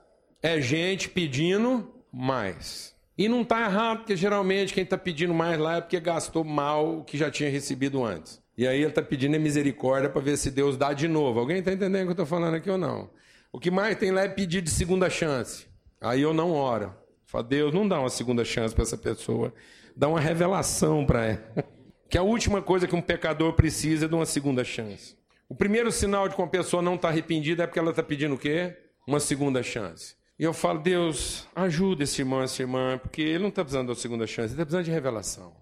é 0.42 0.60
gente 0.60 1.08
pedindo 1.08 1.90
mais. 2.12 2.94
E 3.16 3.26
não 3.26 3.40
está 3.40 3.62
errado, 3.64 3.98
porque 3.98 4.14
geralmente 4.14 4.74
quem 4.74 4.84
está 4.84 4.98
pedindo 4.98 5.32
mais 5.32 5.58
lá 5.58 5.76
é 5.76 5.80
porque 5.80 5.98
gastou 5.98 6.44
mal 6.44 6.98
o 6.98 7.04
que 7.04 7.16
já 7.16 7.30
tinha 7.30 7.50
recebido 7.50 8.04
antes. 8.04 8.40
E 8.56 8.68
aí 8.68 8.80
ele 8.80 8.88
está 8.88 9.00
pedindo 9.00 9.40
misericórdia 9.40 10.10
para 10.10 10.20
ver 10.20 10.36
se 10.36 10.50
Deus 10.50 10.76
dá 10.76 10.92
de 10.92 11.08
novo. 11.08 11.40
Alguém 11.40 11.60
está 11.60 11.72
entendendo 11.72 12.02
o 12.02 12.04
que 12.04 12.08
eu 12.08 12.24
estou 12.24 12.26
falando 12.26 12.54
aqui 12.54 12.68
ou 12.68 12.76
não? 12.76 13.08
O 13.50 13.58
que 13.58 13.70
mais 13.70 13.96
tem 13.96 14.10
lá 14.10 14.24
é 14.24 14.28
pedir 14.28 14.60
de 14.60 14.70
segunda 14.70 15.08
chance. 15.08 15.66
Aí 15.98 16.20
eu 16.20 16.34
não 16.34 16.52
oro. 16.52 16.94
Fala, 17.24 17.44
Deus, 17.44 17.72
não 17.72 17.88
dá 17.88 17.98
uma 17.98 18.10
segunda 18.10 18.44
chance 18.44 18.74
para 18.74 18.82
essa 18.82 18.98
pessoa. 18.98 19.54
Dá 19.96 20.06
uma 20.06 20.20
revelação 20.20 21.06
para 21.06 21.24
ela. 21.24 21.64
Que 22.10 22.18
a 22.18 22.22
última 22.22 22.60
coisa 22.60 22.88
que 22.88 22.96
um 22.96 23.00
pecador 23.00 23.52
precisa 23.52 24.06
é 24.06 24.08
de 24.08 24.14
uma 24.16 24.26
segunda 24.26 24.64
chance. 24.64 25.16
O 25.48 25.54
primeiro 25.54 25.92
sinal 25.92 26.28
de 26.28 26.34
que 26.34 26.42
uma 26.42 26.48
pessoa 26.48 26.82
não 26.82 26.96
está 26.96 27.06
arrependida 27.06 27.62
é 27.62 27.66
porque 27.68 27.78
ela 27.78 27.90
está 27.90 28.02
pedindo 28.02 28.34
o 28.34 28.38
quê? 28.38 28.76
Uma 29.06 29.20
segunda 29.20 29.62
chance. 29.62 30.16
E 30.36 30.42
eu 30.42 30.52
falo, 30.52 30.80
Deus, 30.80 31.46
ajuda 31.54 32.02
esse 32.02 32.20
irmão, 32.20 32.42
essa 32.42 32.60
irmã, 32.60 32.98
porque 32.98 33.22
ele 33.22 33.38
não 33.38 33.48
está 33.48 33.62
precisando 33.62 33.88
da 33.88 33.94
segunda 33.94 34.26
chance, 34.26 34.48
ele 34.48 34.54
está 34.54 34.64
precisando 34.64 34.86
de 34.86 34.90
revelação. 34.90 35.54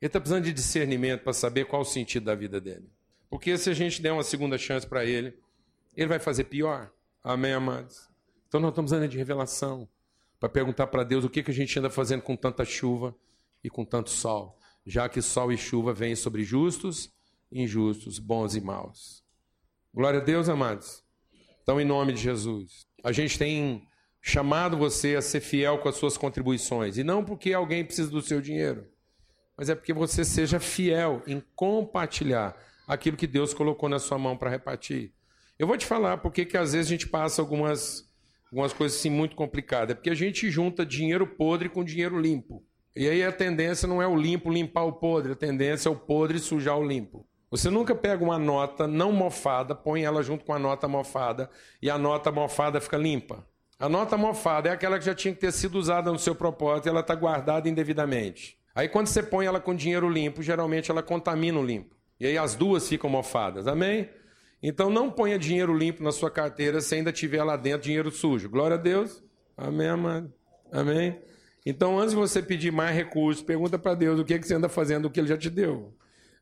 Ele 0.00 0.08
está 0.08 0.20
precisando 0.20 0.44
de 0.44 0.52
discernimento 0.52 1.24
para 1.24 1.32
saber 1.32 1.64
qual 1.64 1.82
o 1.82 1.84
sentido 1.84 2.26
da 2.26 2.36
vida 2.36 2.60
dele. 2.60 2.88
Porque 3.28 3.58
se 3.58 3.68
a 3.68 3.74
gente 3.74 4.00
der 4.00 4.12
uma 4.12 4.22
segunda 4.22 4.56
chance 4.56 4.86
para 4.86 5.04
ele, 5.04 5.34
ele 5.96 6.06
vai 6.06 6.20
fazer 6.20 6.44
pior. 6.44 6.88
Amém, 7.24 7.52
amados? 7.52 8.08
Então 8.46 8.60
nós 8.60 8.70
estamos 8.70 8.92
precisando 8.92 9.10
de 9.10 9.18
revelação 9.18 9.88
para 10.38 10.48
perguntar 10.48 10.86
para 10.86 11.02
Deus 11.02 11.24
o 11.24 11.28
que, 11.28 11.42
que 11.42 11.50
a 11.50 11.54
gente 11.54 11.76
anda 11.76 11.90
fazendo 11.90 12.22
com 12.22 12.36
tanta 12.36 12.64
chuva 12.64 13.12
e 13.64 13.68
com 13.68 13.84
tanto 13.84 14.10
sol, 14.10 14.55
já 14.86 15.08
que 15.08 15.20
sol 15.20 15.52
e 15.52 15.56
chuva 15.56 15.92
vêm 15.92 16.14
sobre 16.14 16.44
justos, 16.44 17.12
injustos, 17.50 18.18
bons 18.18 18.54
e 18.54 18.60
maus. 18.60 19.24
Glória 19.92 20.20
a 20.20 20.22
Deus, 20.24 20.48
amados. 20.48 21.02
Então, 21.62 21.80
em 21.80 21.84
nome 21.84 22.12
de 22.12 22.20
Jesus, 22.20 22.86
a 23.02 23.10
gente 23.10 23.38
tem 23.38 23.82
chamado 24.20 24.76
você 24.76 25.16
a 25.16 25.22
ser 25.22 25.40
fiel 25.40 25.78
com 25.78 25.88
as 25.88 25.96
suas 25.96 26.16
contribuições, 26.16 26.98
e 26.98 27.04
não 27.04 27.24
porque 27.24 27.52
alguém 27.52 27.84
precisa 27.84 28.10
do 28.10 28.20
seu 28.20 28.40
dinheiro, 28.40 28.86
mas 29.56 29.68
é 29.68 29.74
porque 29.74 29.92
você 29.92 30.24
seja 30.24 30.60
fiel 30.60 31.22
em 31.26 31.42
compartilhar 31.54 32.56
aquilo 32.86 33.16
que 33.16 33.26
Deus 33.26 33.54
colocou 33.54 33.88
na 33.88 33.98
sua 33.98 34.18
mão 34.18 34.36
para 34.36 34.50
repartir. 34.50 35.12
Eu 35.58 35.66
vou 35.66 35.76
te 35.76 35.86
falar 35.86 36.18
porque 36.18 36.44
que 36.44 36.56
às 36.56 36.72
vezes 36.72 36.88
a 36.88 36.90
gente 36.90 37.08
passa 37.08 37.40
algumas, 37.40 38.06
algumas 38.50 38.72
coisas 38.72 38.98
assim 38.98 39.10
muito 39.10 39.34
complicadas. 39.34 39.92
É 39.92 39.94
porque 39.94 40.10
a 40.10 40.14
gente 40.14 40.50
junta 40.50 40.84
dinheiro 40.84 41.26
podre 41.26 41.68
com 41.68 41.82
dinheiro 41.82 42.20
limpo. 42.20 42.62
E 42.96 43.06
aí 43.10 43.22
a 43.22 43.30
tendência 43.30 43.86
não 43.86 44.00
é 44.00 44.06
o 44.06 44.16
limpo 44.16 44.50
limpar 44.50 44.84
o 44.84 44.92
podre, 44.94 45.32
a 45.32 45.36
tendência 45.36 45.90
é 45.90 45.92
o 45.92 45.96
podre 45.96 46.38
sujar 46.38 46.78
o 46.78 46.86
limpo. 46.86 47.26
Você 47.50 47.68
nunca 47.68 47.94
pega 47.94 48.24
uma 48.24 48.38
nota 48.38 48.86
não 48.86 49.12
mofada, 49.12 49.74
põe 49.74 50.02
ela 50.02 50.22
junto 50.22 50.46
com 50.46 50.54
a 50.54 50.58
nota 50.58 50.88
mofada 50.88 51.50
e 51.82 51.90
a 51.90 51.98
nota 51.98 52.32
mofada 52.32 52.80
fica 52.80 52.96
limpa. 52.96 53.46
A 53.78 53.86
nota 53.86 54.16
mofada 54.16 54.70
é 54.70 54.72
aquela 54.72 54.98
que 54.98 55.04
já 55.04 55.14
tinha 55.14 55.34
que 55.34 55.40
ter 55.40 55.52
sido 55.52 55.76
usada 55.76 56.10
no 56.10 56.18
seu 56.18 56.34
propósito 56.34 56.86
e 56.86 56.88
ela 56.88 57.00
está 57.00 57.14
guardada 57.14 57.68
indevidamente. 57.68 58.58
Aí 58.74 58.88
quando 58.88 59.08
você 59.08 59.22
põe 59.22 59.44
ela 59.44 59.60
com 59.60 59.74
dinheiro 59.74 60.08
limpo, 60.08 60.42
geralmente 60.42 60.90
ela 60.90 61.02
contamina 61.02 61.60
o 61.60 61.64
limpo. 61.64 61.94
E 62.18 62.26
aí 62.26 62.38
as 62.38 62.54
duas 62.54 62.88
ficam 62.88 63.10
mofadas. 63.10 63.66
Amém? 63.66 64.08
Então 64.62 64.88
não 64.88 65.10
ponha 65.10 65.38
dinheiro 65.38 65.76
limpo 65.76 66.02
na 66.02 66.12
sua 66.12 66.30
carteira 66.30 66.80
se 66.80 66.94
ainda 66.94 67.12
tiver 67.12 67.44
lá 67.44 67.56
dentro 67.56 67.82
dinheiro 67.82 68.10
sujo. 68.10 68.48
Glória 68.48 68.76
a 68.76 68.80
Deus. 68.80 69.22
Amém, 69.54 69.88
amado. 69.88 70.32
Amém? 70.72 71.20
Então, 71.68 71.98
antes 71.98 72.10
de 72.10 72.16
você 72.16 72.40
pedir 72.40 72.70
mais 72.70 72.94
recursos, 72.94 73.42
pergunta 73.42 73.76
para 73.76 73.96
Deus 73.96 74.20
o 74.20 74.24
que, 74.24 74.34
é 74.34 74.38
que 74.38 74.46
você 74.46 74.54
anda 74.54 74.68
fazendo, 74.68 75.06
o 75.06 75.10
que 75.10 75.18
Ele 75.18 75.26
já 75.26 75.36
te 75.36 75.50
deu. 75.50 75.92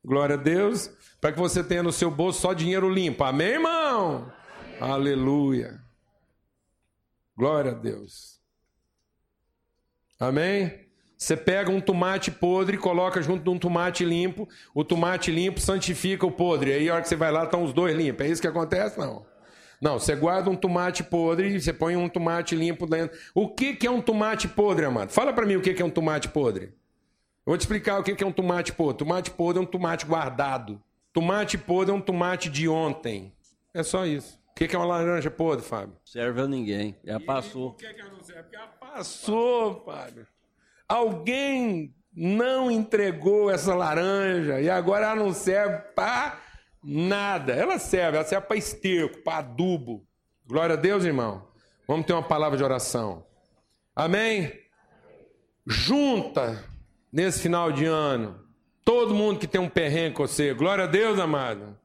Glória 0.04 0.34
a 0.34 0.38
Deus. 0.38 0.90
Para 1.18 1.32
que 1.32 1.38
você 1.38 1.64
tenha 1.64 1.82
no 1.82 1.90
seu 1.90 2.10
bolso 2.10 2.42
só 2.42 2.52
dinheiro 2.52 2.90
limpo. 2.90 3.24
Amém, 3.24 3.54
irmão? 3.54 4.30
Amém. 4.78 4.92
Aleluia. 4.92 5.80
Glória 7.34 7.70
a 7.70 7.74
Deus. 7.74 8.38
Amém? 10.20 10.84
Você 11.16 11.38
pega 11.38 11.70
um 11.70 11.80
tomate 11.80 12.30
podre, 12.30 12.76
coloca 12.76 13.22
junto 13.22 13.42
de 13.42 13.48
um 13.48 13.58
tomate 13.58 14.04
limpo, 14.04 14.46
o 14.74 14.84
tomate 14.84 15.30
limpo 15.30 15.58
santifica 15.58 16.26
o 16.26 16.32
podre. 16.32 16.70
Aí 16.70 16.88
a 16.90 16.94
hora 16.94 17.02
que 17.02 17.08
você 17.08 17.16
vai 17.16 17.32
lá, 17.32 17.44
estão 17.44 17.64
os 17.64 17.72
dois 17.72 17.96
limpos. 17.96 18.26
É 18.26 18.28
isso 18.28 18.42
que 18.42 18.48
acontece? 18.48 18.98
Não. 18.98 19.24
Não, 19.80 19.98
você 19.98 20.14
guarda 20.14 20.50
um 20.50 20.56
tomate 20.56 21.02
podre, 21.02 21.60
você 21.60 21.72
põe 21.72 21.96
um 21.96 22.08
tomate 22.08 22.54
limpo 22.54 22.86
dentro. 22.86 23.18
O 23.34 23.48
que, 23.48 23.74
que 23.74 23.86
é 23.86 23.90
um 23.90 24.00
tomate 24.00 24.48
podre, 24.48 24.84
amado? 24.84 25.10
Fala 25.10 25.32
para 25.32 25.46
mim 25.46 25.56
o 25.56 25.60
que, 25.60 25.74
que 25.74 25.82
é 25.82 25.84
um 25.84 25.90
tomate 25.90 26.28
podre. 26.28 26.66
Eu 26.66 27.50
vou 27.50 27.58
te 27.58 27.62
explicar 27.62 27.98
o 27.98 28.02
que 28.02 28.22
é 28.22 28.26
um 28.26 28.32
tomate 28.32 28.72
podre. 28.72 28.98
Tomate 28.98 29.30
podre 29.30 29.60
é 29.60 29.62
um 29.62 29.66
tomate 29.66 30.06
guardado. 30.06 30.82
Tomate 31.12 31.58
podre 31.58 31.92
é 31.92 31.94
um 31.94 32.00
tomate 32.00 32.48
de 32.48 32.68
ontem. 32.68 33.32
É 33.72 33.82
só 33.82 34.06
isso. 34.06 34.40
O 34.50 34.54
que 34.54 34.74
é 34.74 34.78
uma 34.78 34.86
laranja 34.86 35.30
podre, 35.30 35.64
Fábio? 35.64 35.96
Serve 36.04 36.40
a 36.40 36.46
ninguém. 36.46 36.96
Já 37.04 37.20
passou. 37.20 37.72
Por 37.72 37.78
que, 37.78 37.92
que 37.92 38.02
não 38.02 38.22
serve? 38.22 38.42
Porque 38.44 38.56
já 38.56 38.66
passou, 38.66 39.84
Fábio. 39.84 40.26
Alguém 40.88 41.92
não 42.16 42.70
entregou 42.70 43.50
essa 43.50 43.74
laranja 43.74 44.60
e 44.60 44.70
agora 44.70 45.06
ela 45.06 45.16
não 45.16 45.32
serve 45.32 45.78
para 45.94 46.38
nada. 46.84 47.52
Ela 47.52 47.78
serve, 47.78 48.18
ela 48.18 48.26
serve 48.26 48.46
para 48.46 48.56
esterco, 48.56 49.22
para 49.22 49.38
adubo. 49.38 50.06
Glória 50.46 50.74
a 50.74 50.78
Deus, 50.78 51.04
irmão. 51.04 51.48
Vamos 51.88 52.06
ter 52.06 52.12
uma 52.12 52.22
palavra 52.22 52.56
de 52.56 52.64
oração. 52.64 53.24
Amém? 53.96 54.52
Junta 55.66 56.62
nesse 57.12 57.40
final 57.40 57.72
de 57.72 57.86
ano. 57.86 58.40
Todo 58.84 59.14
mundo 59.14 59.38
que 59.38 59.46
tem 59.46 59.60
um 59.60 59.68
perrengue 59.68 60.16
com 60.16 60.26
você. 60.26 60.52
Glória 60.52 60.84
a 60.84 60.86
Deus, 60.86 61.18
amado. 61.18 61.78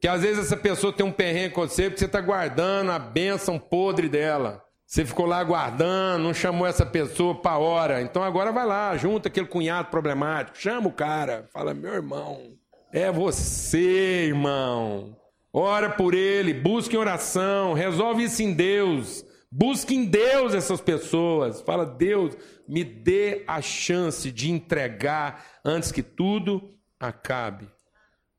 Que 0.00 0.08
às 0.08 0.22
vezes 0.22 0.46
essa 0.46 0.56
pessoa 0.56 0.92
tem 0.92 1.06
um 1.06 1.12
perrengue 1.12 1.54
com 1.54 1.60
você 1.60 1.84
porque 1.84 2.00
você 2.00 2.06
está 2.06 2.20
guardando 2.20 2.90
a 2.90 2.98
bênção 2.98 3.58
podre 3.58 4.08
dela. 4.08 4.64
Você 4.84 5.06
ficou 5.06 5.24
lá 5.24 5.42
guardando, 5.42 6.24
não 6.24 6.34
chamou 6.34 6.66
essa 6.66 6.84
pessoa 6.84 7.34
para 7.40 7.56
hora. 7.56 8.02
Então 8.02 8.22
agora 8.22 8.50
vai 8.52 8.66
lá, 8.66 8.96
junta 8.96 9.28
aquele 9.28 9.46
cunhado 9.46 9.88
problemático, 9.88 10.58
chama 10.58 10.88
o 10.88 10.92
cara, 10.92 11.48
fala: 11.52 11.72
meu 11.72 11.94
irmão, 11.94 12.58
é 12.92 13.10
você, 13.10 14.26
irmão. 14.26 15.16
Ora 15.52 15.90
por 15.90 16.14
ele, 16.14 16.54
busque 16.54 16.96
oração, 16.96 17.72
resolve 17.72 18.24
isso 18.24 18.42
em 18.42 18.52
Deus. 18.52 19.24
Busque 19.50 19.94
em 19.94 20.04
Deus 20.04 20.54
essas 20.54 20.80
pessoas. 20.80 21.60
Fala, 21.60 21.84
Deus, 21.84 22.34
me 22.66 22.82
dê 22.82 23.44
a 23.46 23.60
chance 23.60 24.30
de 24.30 24.50
entregar 24.50 25.44
antes 25.64 25.92
que 25.92 26.02
tudo 26.02 26.70
acabe. 26.98 27.68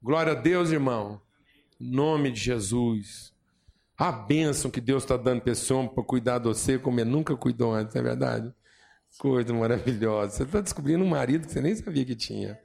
Glória 0.01 0.33
a 0.33 0.35
Deus, 0.35 0.71
irmão. 0.71 1.21
Em 1.79 1.91
nome 1.91 2.31
de 2.31 2.39
Jesus. 2.39 3.31
A 3.95 4.11
bênção 4.11 4.71
que 4.71 4.81
Deus 4.81 5.03
está 5.03 5.15
dando 5.15 5.41
para 5.41 5.51
esse 5.51 5.71
homem 5.71 5.93
para 5.93 6.03
cuidar 6.03 6.39
de 6.39 6.45
você, 6.45 6.79
como 6.79 6.99
ele 6.99 7.11
nunca 7.11 7.37
cuidou 7.37 7.73
antes, 7.73 7.93
não 7.93 8.01
é 8.01 8.03
verdade? 8.03 8.53
Coisa 9.19 9.53
maravilhosa. 9.53 10.31
Você 10.31 10.43
está 10.43 10.61
descobrindo 10.61 11.03
um 11.03 11.09
marido 11.09 11.45
que 11.45 11.53
você 11.53 11.61
nem 11.61 11.75
sabia 11.75 12.03
que 12.03 12.15
tinha. 12.15 12.59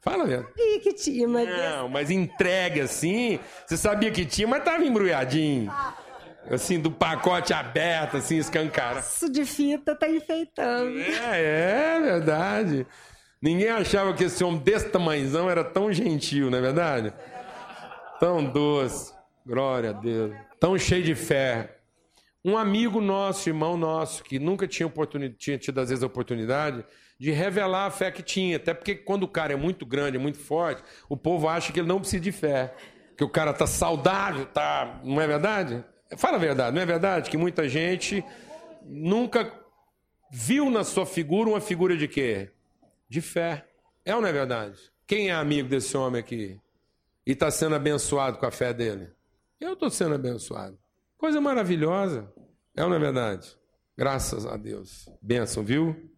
Fala, 0.00 0.26
velho. 0.26 0.46
Sabia 0.48 0.80
que 0.80 0.92
tinha, 0.92 1.28
mas. 1.28 1.48
Não, 1.48 1.88
mas 1.88 2.10
entregue 2.10 2.80
assim. 2.80 3.38
Você 3.66 3.76
sabia 3.76 4.10
que 4.10 4.24
tinha, 4.24 4.46
mas 4.46 4.64
tava 4.64 4.84
embrulhadinho. 4.84 5.72
Assim, 6.50 6.80
do 6.80 6.90
pacote 6.90 7.52
aberto, 7.52 8.16
assim, 8.16 8.38
escancara. 8.38 9.00
Isso 9.00 9.30
de 9.30 9.44
fita 9.44 9.94
tá 9.94 10.08
enfeitando. 10.08 10.98
É, 10.98 11.96
é 11.96 12.00
verdade. 12.00 12.86
Ninguém 13.40 13.68
achava 13.68 14.14
que 14.14 14.24
esse 14.24 14.42
homem 14.42 14.60
desse 14.60 14.88
tamanhozão 14.88 15.50
era 15.50 15.62
tão 15.62 15.92
gentil, 15.92 16.50
não 16.50 16.58
é 16.58 16.60
verdade? 16.60 17.12
Tão 18.18 18.44
doce. 18.44 19.12
Glória 19.46 19.90
a 19.90 19.92
Deus. 19.92 20.34
Tão 20.58 20.76
cheio 20.78 21.04
de 21.04 21.14
fé. 21.14 21.76
Um 22.44 22.56
amigo 22.56 23.00
nosso, 23.00 23.48
irmão 23.48 23.76
nosso, 23.76 24.24
que 24.24 24.38
nunca 24.38 24.66
tinha, 24.66 24.86
oportunidade, 24.86 25.38
tinha 25.38 25.58
tido 25.58 25.80
às 25.80 25.90
vezes 25.90 26.02
a 26.02 26.06
oportunidade 26.06 26.84
de 27.18 27.32
revelar 27.32 27.86
a 27.86 27.90
fé 27.90 28.10
que 28.10 28.22
tinha. 28.22 28.56
Até 28.56 28.72
porque 28.72 28.94
quando 28.94 29.24
o 29.24 29.28
cara 29.28 29.52
é 29.52 29.56
muito 29.56 29.84
grande, 29.84 30.16
é 30.16 30.20
muito 30.20 30.38
forte, 30.38 30.82
o 31.08 31.16
povo 31.16 31.48
acha 31.48 31.72
que 31.72 31.80
ele 31.80 31.88
não 31.88 31.98
precisa 31.98 32.22
de 32.22 32.32
fé. 32.32 32.74
Que 33.16 33.24
o 33.24 33.28
cara 33.28 33.52
tá 33.52 33.66
saudável, 33.66 34.46
tá. 34.46 35.00
Não 35.02 35.20
é 35.20 35.26
verdade? 35.26 35.84
Fala 36.16 36.36
a 36.36 36.40
verdade, 36.40 36.74
não 36.74 36.82
é 36.82 36.86
verdade? 36.86 37.28
Que 37.28 37.36
muita 37.36 37.68
gente 37.68 38.24
nunca 38.84 39.52
viu 40.30 40.70
na 40.70 40.84
sua 40.84 41.04
figura 41.04 41.50
uma 41.50 41.60
figura 41.60 41.96
de 41.96 42.06
quê? 42.06 42.50
De 43.08 43.20
fé. 43.20 43.66
É 44.04 44.14
ou 44.14 44.22
não 44.22 44.28
é 44.28 44.32
verdade? 44.32 44.78
Quem 45.06 45.30
é 45.30 45.32
amigo 45.32 45.68
desse 45.68 45.96
homem 45.96 46.20
aqui? 46.20 46.60
E 47.26 47.32
está 47.32 47.50
sendo 47.50 47.74
abençoado 47.74 48.38
com 48.38 48.46
a 48.46 48.50
fé 48.50 48.72
dele? 48.72 49.10
Eu 49.60 49.72
estou 49.72 49.90
sendo 49.90 50.14
abençoado. 50.14 50.78
Coisa 51.18 51.40
maravilhosa. 51.40 52.32
É 52.76 52.84
ou 52.84 52.88
não 52.88 52.96
é 52.96 53.00
verdade? 53.00 53.56
Graças 53.96 54.46
a 54.46 54.56
Deus. 54.56 55.08
Benção, 55.20 55.64
viu? 55.64 56.08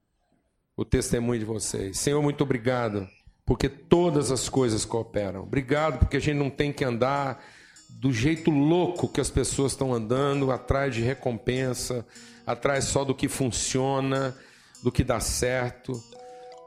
O 0.80 0.84
testemunho 0.86 1.38
de 1.38 1.44
vocês. 1.44 1.98
Senhor, 1.98 2.22
muito 2.22 2.42
obrigado, 2.42 3.06
porque 3.44 3.68
todas 3.68 4.32
as 4.32 4.48
coisas 4.48 4.82
cooperam. 4.82 5.42
Obrigado, 5.42 5.98
porque 5.98 6.16
a 6.16 6.20
gente 6.20 6.38
não 6.38 6.48
tem 6.48 6.72
que 6.72 6.82
andar 6.82 7.44
do 7.90 8.10
jeito 8.10 8.50
louco 8.50 9.06
que 9.06 9.20
as 9.20 9.28
pessoas 9.28 9.72
estão 9.72 9.92
andando, 9.92 10.50
atrás 10.50 10.94
de 10.94 11.02
recompensa, 11.02 12.06
atrás 12.46 12.84
só 12.84 13.04
do 13.04 13.14
que 13.14 13.28
funciona, 13.28 14.34
do 14.82 14.90
que 14.90 15.04
dá 15.04 15.20
certo. 15.20 16.02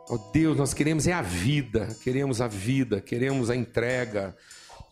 Oh 0.08 0.20
Deus, 0.32 0.56
nós 0.58 0.76
queremos 0.76 1.08
é 1.08 1.14
a 1.14 1.24
vida, 1.24 1.98
queremos 2.04 2.40
a 2.40 2.48
vida, 2.48 3.02
queremos 3.02 3.50
a 3.50 3.56
entrega, 3.56 4.38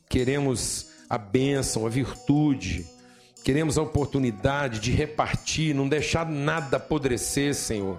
queremos 0.10 0.88
a 1.07 1.19
bênção, 1.19 1.86
a 1.86 1.89
virtude, 1.89 2.88
queremos 3.43 3.77
a 3.77 3.84
oportunidade 3.84 4.79
de 4.79 4.91
repartir, 4.91 5.75
não 5.75 5.88
deixar 5.88 6.25
nada 6.25 6.77
apodrecer, 6.77 7.53
Senhor. 7.53 7.97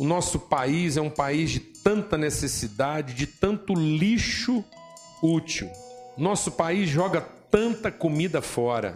O 0.00 0.04
nosso 0.06 0.38
país 0.38 0.96
é 0.96 1.00
um 1.02 1.10
país 1.10 1.50
de 1.50 1.60
tanta 1.60 2.16
necessidade, 2.16 3.12
de 3.12 3.26
tanto 3.26 3.74
lixo 3.74 4.64
útil. 5.22 5.70
Nosso 6.16 6.52
país 6.52 6.88
joga 6.88 7.20
tanta 7.20 7.92
comida 7.92 8.40
fora, 8.40 8.94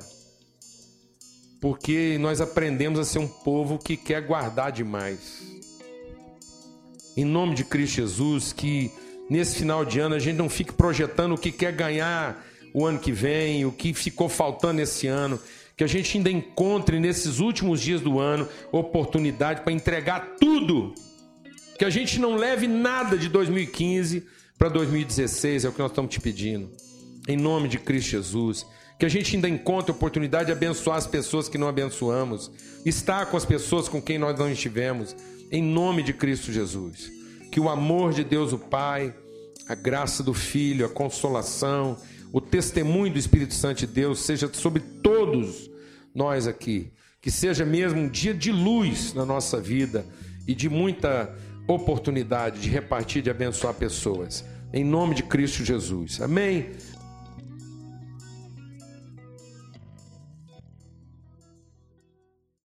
porque 1.60 2.16
nós 2.18 2.40
aprendemos 2.40 2.98
a 2.98 3.04
ser 3.04 3.18
um 3.18 3.28
povo 3.28 3.78
que 3.78 3.98
quer 3.98 4.22
guardar 4.22 4.72
demais. 4.72 5.42
Em 7.14 7.24
nome 7.26 7.54
de 7.54 7.64
Cristo 7.64 7.96
Jesus, 7.96 8.54
que 8.54 8.90
nesse 9.28 9.56
final 9.56 9.84
de 9.84 10.00
ano 10.00 10.14
a 10.14 10.18
gente 10.18 10.36
não 10.36 10.48
fique 10.48 10.72
projetando 10.72 11.34
o 11.34 11.38
que 11.38 11.52
quer 11.52 11.72
ganhar 11.72 12.42
o 12.72 12.86
ano 12.86 12.98
que 12.98 13.12
vem, 13.12 13.66
o 13.66 13.72
que 13.72 13.92
ficou 13.92 14.30
faltando 14.30 14.80
esse 14.80 15.06
ano, 15.06 15.38
que 15.76 15.84
a 15.84 15.86
gente 15.86 16.16
ainda 16.16 16.30
encontre 16.30 17.00
nesses 17.00 17.40
últimos 17.40 17.80
dias 17.80 18.00
do 18.00 18.18
ano 18.18 18.48
oportunidade 18.70 19.62
para 19.62 19.72
entregar 19.72 20.36
tudo, 20.38 20.94
que 21.78 21.84
a 21.84 21.90
gente 21.90 22.20
não 22.20 22.36
leve 22.36 22.68
nada 22.68 23.16
de 23.16 23.28
2015 23.28 24.24
para 24.56 24.68
2016, 24.68 25.64
é 25.64 25.68
o 25.68 25.72
que 25.72 25.80
nós 25.80 25.90
estamos 25.90 26.12
te 26.12 26.20
pedindo 26.20 26.70
em 27.28 27.36
nome 27.36 27.68
de 27.68 27.78
Cristo 27.78 28.10
Jesus. 28.10 28.66
Que 28.98 29.06
a 29.06 29.08
gente 29.08 29.34
ainda 29.34 29.48
encontre 29.48 29.90
oportunidade 29.90 30.46
de 30.46 30.52
abençoar 30.52 30.96
as 30.96 31.06
pessoas 31.06 31.48
que 31.48 31.58
não 31.58 31.68
abençoamos, 31.68 32.50
estar 32.84 33.26
com 33.26 33.36
as 33.36 33.44
pessoas 33.44 33.88
com 33.88 34.00
quem 34.00 34.18
nós 34.18 34.38
não 34.38 34.50
estivemos, 34.50 35.16
em 35.50 35.62
nome 35.62 36.02
de 36.02 36.12
Cristo 36.12 36.52
Jesus. 36.52 37.10
Que 37.50 37.58
o 37.58 37.68
amor 37.68 38.12
de 38.12 38.22
Deus, 38.22 38.52
o 38.52 38.58
Pai, 38.58 39.12
a 39.68 39.74
graça 39.74 40.22
do 40.22 40.32
Filho, 40.32 40.86
a 40.86 40.88
consolação, 40.88 41.96
o 42.34 42.40
testemunho 42.40 43.12
do 43.12 43.18
Espírito 43.18 43.54
Santo 43.54 43.78
de 43.78 43.86
Deus 43.86 44.18
seja 44.18 44.50
sobre 44.52 44.82
todos 44.82 45.70
nós 46.12 46.48
aqui. 46.48 46.90
Que 47.20 47.30
seja 47.30 47.64
mesmo 47.64 48.00
um 48.00 48.08
dia 48.08 48.34
de 48.34 48.50
luz 48.50 49.14
na 49.14 49.24
nossa 49.24 49.60
vida 49.60 50.04
e 50.44 50.52
de 50.52 50.68
muita 50.68 51.32
oportunidade 51.68 52.60
de 52.60 52.68
repartir, 52.68 53.22
de 53.22 53.30
abençoar 53.30 53.72
pessoas. 53.74 54.44
Em 54.72 54.82
nome 54.82 55.14
de 55.14 55.22
Cristo 55.22 55.64
Jesus. 55.64 56.20
Amém. 56.20 56.70